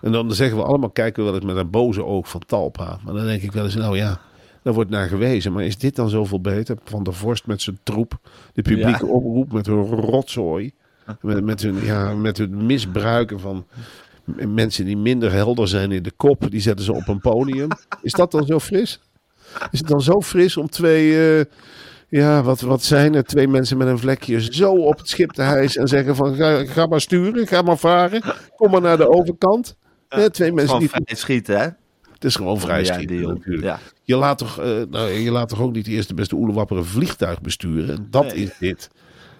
[0.00, 2.98] En dan zeggen we allemaal, kijken we wel eens met een boze oog van Talpa.
[3.04, 4.20] Maar dan denk ik wel eens, nou ja,
[4.62, 5.52] daar wordt naar gewezen.
[5.52, 6.76] Maar is dit dan zoveel beter?
[6.84, 8.18] Van der Vorst met zijn troep.
[8.52, 9.12] De publieke Ja.
[9.12, 10.72] omroep met hun rotzooi.
[11.20, 13.66] Met, met, hun, ja, met hun misbruiken van
[14.36, 16.50] mensen die minder helder zijn in de kop.
[16.50, 17.68] Die zetten ze op een podium.
[18.02, 19.00] Is dat dan zo fris?
[19.70, 21.36] Is het dan zo fris om twee...
[21.38, 21.44] eh,
[22.08, 23.24] ja, wat, wat zijn er?
[23.24, 26.64] Twee mensen met een vlekje zo op het schip te hijsen en zeggen van ga,
[26.66, 28.22] ga maar sturen, ga maar varen,
[28.56, 29.76] kom maar naar de overkant.
[30.08, 31.02] Ja, twee mensen Gewoon die...
[31.04, 31.66] vrij schieten, hè?
[32.12, 33.62] Het is gewoon vrij Ja, schieten die- natuurlijk.
[33.64, 33.78] Ja.
[34.02, 36.86] Je, laat toch, eh, nou, je laat toch ook niet de eerste beste oelewappere een
[36.86, 37.96] vliegtuig besturen?
[37.96, 38.34] En dat Nee.
[38.34, 38.90] is dit.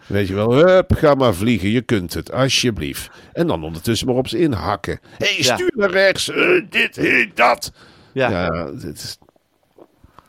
[0.09, 3.11] Weet je wel, hup, ga maar vliegen, je kunt het, alsjeblieft.
[3.33, 5.01] En dan ondertussen maar op ze inhakken.
[5.17, 7.73] Hé, hey, stuur naar rechts, eh, dit, eh, dat.
[8.13, 8.31] Ja.
[8.31, 9.19] Ja, dit is,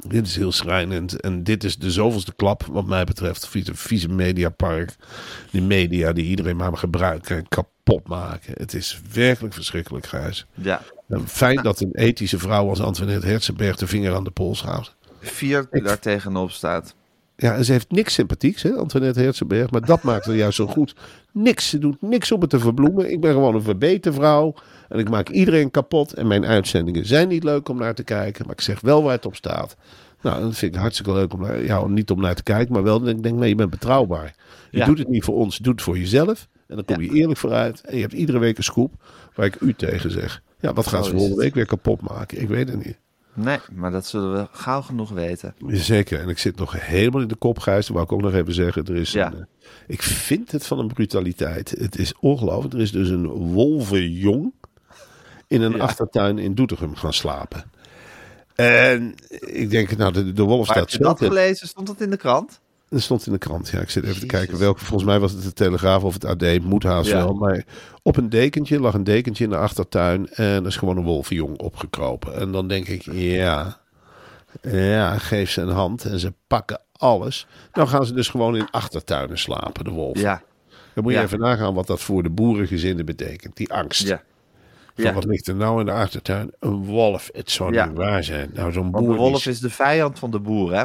[0.07, 1.21] dit is heel schrijnend.
[1.21, 3.47] En dit is de zoveelste klap, wat mij betreft.
[3.47, 4.95] Vieze, vieze mediapark.
[5.51, 8.53] Die media die iedereen maar gebruiken en kapot maken.
[8.57, 10.45] Het is werkelijk verschrikkelijk, Gijs.
[10.53, 10.81] ja.
[11.07, 14.95] En Fijn dat een ethische vrouw als Antoinette Herzenberg de vinger aan de pols houdt.
[15.21, 16.95] Vier die daar tegenop staat.
[17.41, 19.71] Ja, en ze heeft niks sympathieks, hè, Antoinette Herzenberg.
[19.71, 20.95] Maar dat maakt haar juist zo goed.
[21.33, 21.69] Niks.
[21.69, 23.11] Ze doet niks om het te verbloemen.
[23.11, 24.53] Ik ben gewoon een verbeten vrouw.
[24.89, 26.13] En ik maak iedereen kapot.
[26.13, 28.45] En mijn uitzendingen zijn niet leuk om naar te kijken.
[28.45, 29.75] Maar ik zeg wel waar het op staat.
[30.21, 32.73] Nou, dat vind ik hartstikke leuk om naar, ja, niet om naar te kijken.
[32.73, 34.35] Maar wel, ik denk, nee, je bent betrouwbaar.
[34.71, 34.85] Je Ja.
[34.85, 36.47] doet het niet voor ons, je doet het voor jezelf.
[36.67, 37.81] En dan kom je eerlijk vooruit.
[37.81, 38.91] En je hebt iedere week een scoop
[39.35, 40.41] waar ik u tegen zeg.
[40.59, 42.41] Ja, wat gaan ze volgende week weer kapot maken?
[42.41, 42.97] Ik weet het niet.
[43.43, 45.55] Nee, maar dat zullen we gauw genoeg weten.
[45.67, 46.19] Zeker.
[46.19, 47.85] En ik zit nog helemaal in de kop, Gijs.
[47.85, 48.85] Dat wou ik ook nog even zeggen.
[48.85, 49.27] Er is Ja.
[49.27, 49.45] een, eh,
[49.87, 51.69] ik vind het van een brutaliteit.
[51.69, 52.73] Het is ongelooflijk.
[52.73, 54.53] Er is dus een wolvenjong
[55.47, 55.77] in een Ja.
[55.77, 57.63] achtertuin in Doetinchem gaan slapen.
[58.55, 61.67] En ik denk, nou, de, de wolf Maar staat heb je dat gelezen?
[61.67, 62.59] Stond dat in de krant?
[62.89, 63.69] Dat stond in de krant.
[63.69, 64.79] Ja, ik zit even te kijken welke.
[64.85, 66.59] Volgens mij was het de Telegraaf of het AD.
[66.63, 67.15] Moet haast Ja.
[67.15, 67.33] wel.
[67.33, 67.63] Maar
[68.03, 70.29] op een dekentje lag een dekentje in de achtertuin.
[70.29, 72.35] En er is gewoon een wolvenjong opgekropen.
[72.35, 73.77] En dan denk ik, ja.
[74.61, 76.05] Ja, geef ze een hand.
[76.05, 77.47] En ze pakken alles.
[77.73, 80.19] Nou gaan ze dus gewoon in achtertuinen slapen, de wolf.
[80.19, 80.41] Ja.
[80.93, 81.23] Dan moet je Ja.
[81.25, 83.55] even nagaan wat dat voor de boerengezinnen betekent.
[83.57, 84.07] Die angst.
[84.07, 84.21] Ja.
[84.95, 85.13] Van Ja.
[85.13, 86.51] wat ligt er nou in de achtertuin?
[86.59, 87.29] Een wolf.
[87.33, 87.85] Het zou Ja.
[87.85, 88.49] niet waar zijn.
[88.53, 90.83] Nou, zo'n boer de wolf is de vijand van de boer, hè?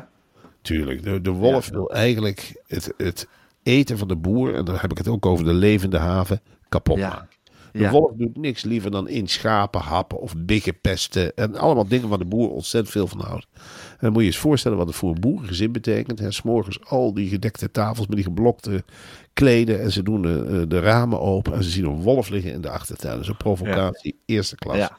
[0.64, 1.72] Tuurlijk, de, de wolf Ja.
[1.72, 3.28] wil eigenlijk het, het
[3.62, 6.98] eten van de boer, en dan heb ik het ook over de levende haven, kapot
[6.98, 7.08] Ja.
[7.08, 7.28] maken.
[7.72, 7.90] De Ja.
[7.90, 11.34] wolf doet niks liever dan in schapen happen of biggen pesten.
[11.36, 13.46] En allemaal dingen waar de boer ontzettend veel van houdt.
[13.54, 16.18] En dan moet je je eens voorstellen wat het voor een boerengezin betekent.
[16.18, 18.84] Hè, 's morgens al die gedekte tafels met die geblokte
[19.32, 19.80] kleden.
[19.80, 22.60] En ze doen de, eh, de ramen open en ze zien een wolf liggen in
[22.60, 23.12] de achtertuin.
[23.14, 24.76] Dat is een provocatie, eerste klas.
[24.76, 24.98] Ja.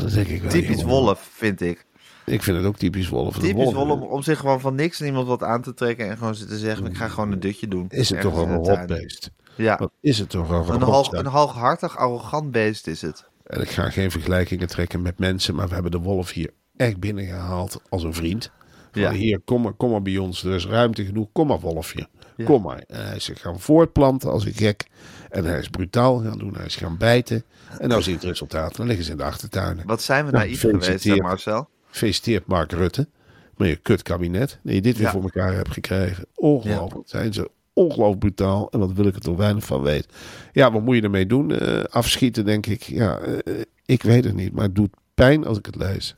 [0.00, 0.50] Dat denk ik wel.
[0.50, 0.86] Typisch jongen.
[0.86, 1.84] wolf, vind ik.
[2.26, 3.34] Ik vind het ook typisch wolf.
[3.38, 6.16] Typisch wolf om, om zich gewoon van niks en iemand wat aan te trekken en
[6.18, 7.86] gewoon te zeggen, ik ga gewoon een dutje doen.
[7.88, 9.30] Is het toch een rotbeest?
[9.56, 13.24] Ja, Wat is het toch een een, hoog, een hooghartig, arrogant beest is het.
[13.46, 16.98] En ik ga geen vergelijkingen trekken met mensen, maar we hebben de wolf hier echt
[16.98, 18.50] binnengehaald als een vriend.
[18.92, 19.12] Van Ja.
[19.12, 22.08] hier, kom maar, kom maar bij ons, er is ruimte genoeg, kom maar wolfje.
[22.36, 22.44] Ja.
[22.44, 22.84] Kom maar.
[22.86, 24.86] En hij is zich gaan voortplanten als een gek.
[25.30, 27.44] En hij is brutaal gaan doen, hij is gaan bijten.
[27.78, 29.86] En nou zie je het resultaat, dan liggen ze in de achtertuinen.
[29.86, 31.16] Wat zijn we Nou, naïef geweest, hè.
[31.16, 31.68] Marcel?
[31.96, 33.08] Gefeliciteerd Mark Rutte.
[33.56, 34.58] Met je kut kabinet.
[34.62, 35.12] Dat je dit weer Ja.
[35.12, 36.24] voor elkaar hebt gekregen.
[36.34, 37.08] Ongelooflijk.
[37.08, 38.70] Zijn ze ongelooflijk brutaal.
[38.70, 40.10] En wat wil ik er toch weinig van weten.
[40.52, 41.50] Ja, wat moet je ermee doen?
[41.52, 42.82] Eh, afschieten denk ik.
[42.82, 43.54] Ja, eh,
[43.86, 44.52] ik weet het niet.
[44.52, 46.16] Maar het doet pijn als ik het lees.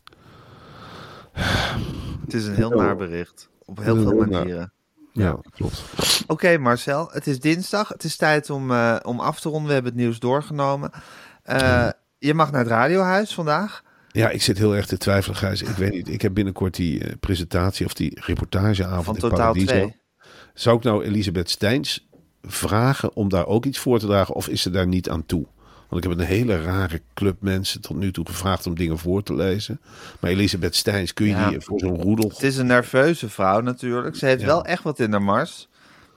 [2.25, 3.49] Het is een heel naar bericht.
[3.65, 4.73] Op heel veel manieren.
[5.13, 5.83] Ja, klopt.
[6.27, 7.89] Oké, Marcel, het is dinsdag.
[7.89, 9.67] Het is tijd om, eh, om af te ronden.
[9.69, 10.91] We hebben het nieuws doorgenomen.
[12.19, 13.87] Je mag naar het radiohuis vandaag.
[14.19, 15.63] Ja, ik zit heel erg te twijfelen, Gijs.
[15.63, 16.09] Ik weet niet.
[16.09, 19.67] Ik heb binnenkort die eh, presentatie of die reportageavond Van in Totaal Paradiso.
[19.73, 19.97] 2.
[20.55, 22.09] Zou ik nou Elisabeth Steins
[22.43, 24.35] vragen om daar ook iets voor te dragen?
[24.35, 25.47] Of is ze daar niet aan toe?
[25.89, 29.23] Want ik heb een hele rare club mensen tot nu toe gevraagd om dingen voor
[29.23, 29.81] te lezen.
[30.21, 31.49] Maar Elisabeth Steins, kun je Ja.
[31.49, 32.29] die voor zo'n roedel...
[32.29, 34.17] Het is een nerveuze vrouw natuurlijk.
[34.17, 34.47] Ze heeft Ja.
[34.47, 35.69] wel echt wat in de mars.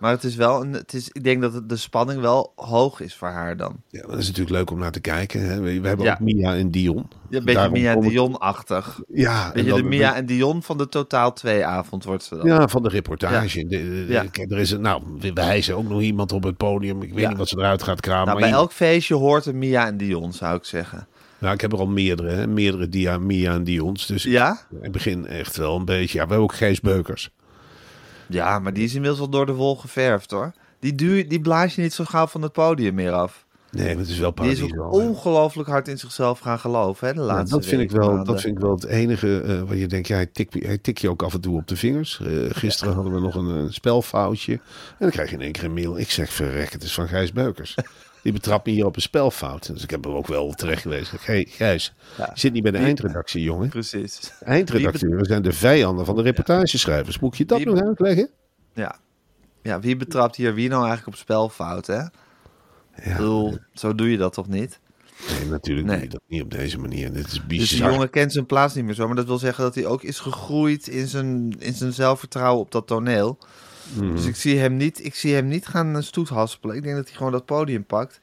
[0.01, 3.15] Maar het is wel een, het is, ik denk dat de spanning wel hoog is
[3.15, 3.75] voor haar dan.
[3.87, 5.45] Ja, dat is natuurlijk leuk om naar te kijken.
[5.45, 5.59] Hè?
[5.59, 6.13] We, we hebben Ja.
[6.13, 6.95] ook Mia en Dion.
[6.95, 8.99] Ja, een beetje Daarom Mia ik- Dion-achtig.
[9.07, 12.45] Ja, en Beetje de Mia en Dion van de Totaal 2-avond wordt ze dan.
[12.47, 13.59] Ja, van de reportage.
[13.67, 14.23] De- de- Ja.
[14.31, 17.01] kijk, Er is een, nou, we wijzen ook nog iemand op het podium.
[17.01, 18.25] Ik weet niet wat ze eruit gaat kramen.
[18.25, 21.07] nou, maar bij elk feestje hoort een Mia en Dion, zou ik zeggen.
[21.39, 22.29] Nou, ik heb er al meerdere.
[22.29, 22.47] Hè?
[22.47, 24.05] Meerdere dia, Mia en Dions.
[24.05, 24.57] Dus Ja?
[24.81, 26.17] ik begin echt wel een beetje...
[26.17, 27.29] Ja, we hebben ook Gijs Beukers.
[28.33, 30.51] Ja, maar die is inmiddels al door de wol geverfd hoor.
[30.79, 33.45] Die, duur, die blaas je niet zo gauw van het podium meer af.
[33.71, 37.13] Nee, maar het is wel Die is ook ongelooflijk hard in zichzelf gaan geloven, hè,
[37.13, 38.25] de Ja, laatste dat, vind ik wel, maanden.
[38.25, 41.01] dat vind ik wel het enige eh waar je denkt, ja, hij tikt hij tikt
[41.01, 42.19] je ook af en toe op de vingers.
[42.21, 44.53] Eh, gisteren hadden we nog een, eh, spelfoutje.
[44.53, 44.61] En
[44.99, 45.99] dan krijg je in één keer een mail.
[45.99, 47.75] Ik zeg, verrek, het is van Gijs Beukers.
[48.21, 49.73] Die betrapt me hier op een spelfout.
[49.73, 51.11] Dus ik heb hem ook wel terecht geweest.
[51.25, 52.31] Hey, Gijs, Ja.
[52.33, 53.69] zit niet bij de eindredactie, jongen.
[53.69, 54.31] Precies.
[54.43, 57.19] Eindredacteuren zijn de vijanden van de reportageschrijvers.
[57.19, 58.29] Moet je dat Wie- nog uitleggen?
[58.73, 58.95] Ja.
[59.61, 61.95] ja, wie betrapt hier wie nou eigenlijk op spelfout, hè?
[61.99, 62.09] Ja,
[63.17, 64.79] bedoel, zo doe je dat toch niet?
[65.39, 65.95] nee, natuurlijk Nee.
[65.97, 67.13] doe je dat niet op deze manier.
[67.13, 67.91] Dit is Dus die bizar.
[67.91, 69.07] jongen kent zijn plaats niet meer zo.
[69.07, 72.71] Maar dat wil zeggen dat hij ook is gegroeid in zijn, in zijn zelfvertrouwen op
[72.71, 73.37] dat toneel.
[73.93, 74.15] Mhm.
[74.15, 76.75] Dus ik zie hem niet, ik zie hem niet gaan stoethaspelen.
[76.75, 78.19] Ik denk dat hij gewoon dat podium pakt.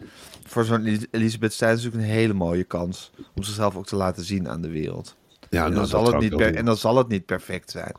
[0.46, 3.10] Voor zo'n Elis- Elisabeth Stijn is natuurlijk een hele mooie kans.
[3.34, 5.16] Om zichzelf ook te laten zien aan de wereld.
[5.28, 7.70] ja, en, nou, dan dat zal het niet per- en dan zal het niet perfect
[7.70, 7.92] zijn.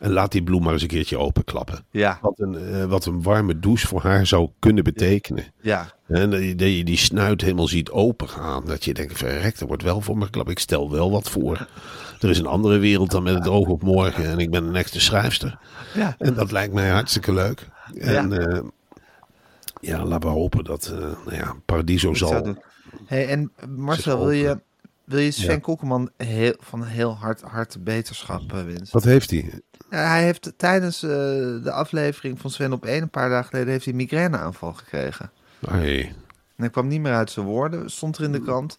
[0.00, 1.84] En laat die bloem maar eens een keertje openklappen.
[1.90, 5.44] Ja, Wat een, eh, wat een warme douche voor haar zou kunnen betekenen.
[5.60, 5.92] ja.
[6.06, 8.64] En dat je, je die snuit helemaal ziet opengaan.
[8.66, 10.50] Dat je denkt, verrek, er wordt wel voor me geklapt.
[10.50, 11.66] Ik stel wel wat voor.
[12.20, 14.24] Er is een andere wereld dan met het oog op morgen.
[14.30, 15.58] En ik ben een echte schrijfster.
[15.94, 16.14] Ja.
[16.18, 17.68] En dat lijkt mij hartstikke leuk.
[17.98, 18.62] En ja,
[19.80, 22.56] ja laten we hopen dat eh nou ja, Paradiso zal...
[23.06, 24.60] Hey, en Marcel, wil je.
[25.04, 25.58] Wil je Sven Ja.
[25.58, 28.88] Kokkelman heel, van heel hard, hard beterschap eh, wensen?
[28.90, 29.60] Wat heeft hij?
[29.88, 31.10] Hij heeft tijdens eh,
[31.62, 35.30] de aflevering van Sven op één, een paar dagen geleden, heeft hij een migraineaanval gekregen.
[35.66, 36.06] Hey.
[36.56, 38.78] En hij kwam niet meer uit zijn woorden, stond er in de krant.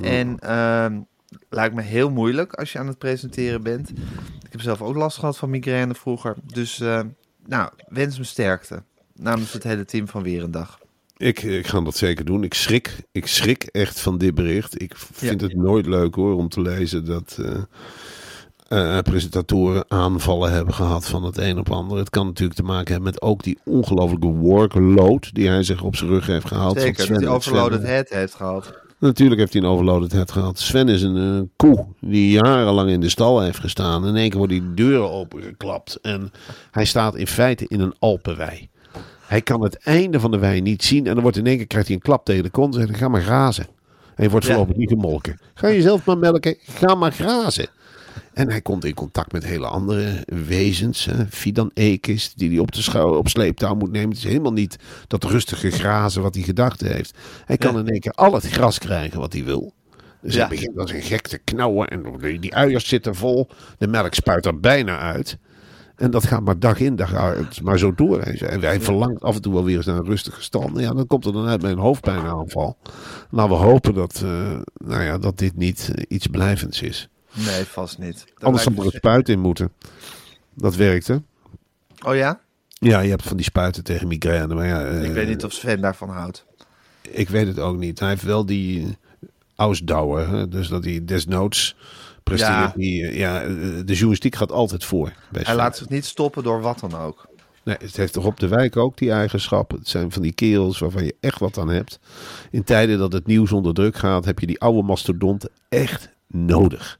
[0.00, 1.00] En ehm,
[1.48, 3.90] lijkt me heel moeilijk als je aan het presenteren bent.
[4.44, 6.36] Ik heb zelf ook last gehad van migraine vroeger.
[6.44, 7.00] Dus, eh,
[7.46, 8.82] nou, wens me sterkte.
[9.14, 10.78] Namens het hele team van Weer een Dag.
[11.16, 12.44] Ik, ik ga dat zeker doen.
[12.44, 14.82] Ik schrik, ik schrik echt van dit bericht.
[14.82, 17.38] Ik vind het nooit leuk hoor om te lezen dat
[18.68, 21.98] eh, eh, presentatoren aanvallen hebben gehad van het een op het ander.
[21.98, 25.96] Het kan natuurlijk te maken hebben met ook die ongelofelijke workload die hij zich op
[25.96, 26.80] zijn rug heeft gehaald.
[26.80, 28.84] Zeker, Sven dat hij overloaded head heeft gehad.
[28.98, 30.58] Natuurlijk heeft hij een overloaded head gehad.
[30.58, 34.06] Sven is een eh, koe die jarenlang in de stal heeft gestaan.
[34.06, 35.98] In één keer worden die deuren opengeklapt.
[36.02, 36.32] En
[36.70, 38.68] hij staat in feite in een Alpenwei.
[39.26, 41.06] Hij kan het einde van de wei niet zien.
[41.06, 42.76] En dan wordt in één keer krijgt hij een klap tegen de kont.
[42.76, 43.66] En zegt ga maar grazen.
[44.14, 44.52] En je wordt Ja.
[44.52, 45.38] voorlopig niet gemolken.
[45.54, 46.56] Ga jezelf maar melken.
[46.60, 47.66] Ga maar grazen.
[48.32, 51.04] En hij komt in contact met hele andere wezens.
[51.04, 51.26] Hè.
[51.26, 54.08] Fidan Ekis, die hij op, de schouw, op sleeptouw moet nemen.
[54.08, 57.18] Het is helemaal niet dat rustige grazen wat hij gedacht heeft.
[57.44, 57.78] Hij kan Ja.
[57.80, 59.72] in één keer al het gras krijgen wat hij wil.
[60.22, 60.40] Dus Ja.
[60.40, 61.88] hij begint als een gek te knauwen.
[61.88, 62.02] En
[62.40, 63.48] die uiers zitten vol.
[63.78, 65.38] De melk spuit er bijna uit.
[65.96, 67.62] En dat gaat maar dag in dag uit.
[67.62, 68.18] Maar zo door.
[68.20, 70.78] En hij verlangt af en toe wel weer eens naar een rustige stand.
[70.78, 72.76] Ja, dan komt er dan uit bij een hoofdpijnaanval.
[73.30, 77.08] Nou, we hopen dat, eh, nou ja, dat dit niet eh, iets blijvends is.
[77.32, 78.24] Nee, vast niet.
[78.34, 79.72] Dat Anders me- er een spuit in moeten.
[80.54, 81.16] Dat werkt, hè?
[82.06, 82.40] Oh ja?
[82.68, 84.54] Ja, je hebt van die spuiten tegen migraine.
[84.54, 86.46] Maar ja, eh, Ik weet niet of Sven daarvan houdt.
[87.10, 87.98] ik weet het ook niet.
[88.00, 88.96] Hij heeft wel die
[89.56, 90.28] ausdauer.
[90.28, 90.48] Hè?
[90.48, 91.76] Dus dat hij desnoods
[92.30, 92.72] presteert Ja.
[92.76, 93.48] eh, ja, eh,
[93.84, 95.12] de journalistiek gaat altijd voor.
[95.32, 95.54] Hij Sven.
[95.54, 97.26] laat zich niet stoppen door wat dan ook.
[97.62, 99.78] Nee, het heeft toch op de wijk ook die eigenschappen.
[99.78, 101.98] Het zijn van die kerels waarvan je echt wat aan hebt.
[102.50, 106.98] In tijden dat het nieuws onder druk gaat, heb je die oude mastodonten echt nodig.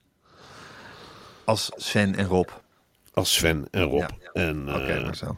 [1.45, 2.49] Als Sven en Rob.
[3.12, 4.01] Als Sven en Rob.
[4.01, 4.09] Ja.
[4.33, 5.37] En, Oké, eh, maar zo.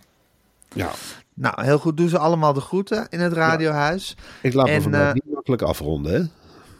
[0.74, 0.90] ja,
[1.34, 1.96] Nou, heel goed.
[1.96, 4.16] Doen ze allemaal de groeten in het radiohuis.
[4.42, 6.12] ik laat me En, vandaag eh, niet makkelijk afronden.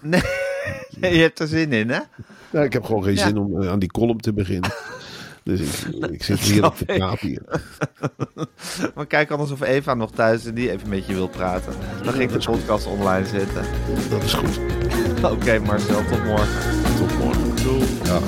[0.01, 0.09] Hè?
[0.09, 0.23] Nee,
[1.17, 2.01] je hebt er zin in, hè?
[2.53, 3.27] Ja, ik heb gewoon geen Ja.
[3.27, 4.71] zin om eh, aan die column te beginnen.
[5.43, 5.71] Dus ik,
[6.11, 6.97] ik zit hier op ik.
[6.99, 7.43] praten hier.
[8.95, 11.73] Maar kijk anders of Eva nog thuis is en die even met je wil praten.
[12.05, 13.65] Dan ga ik de podcast online zetten.
[14.11, 14.59] Dat is goed.
[15.33, 16.49] Oké, Marcel, tot morgen.
[16.97, 17.47] Tot morgen.
[18.05, 18.19] Ja.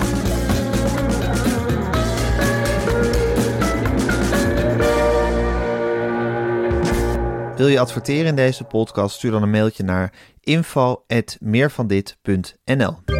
[7.56, 9.16] Wil je adverteren in deze podcast?
[9.16, 13.19] Stuur dan een mailtje naar info.meervandit.nl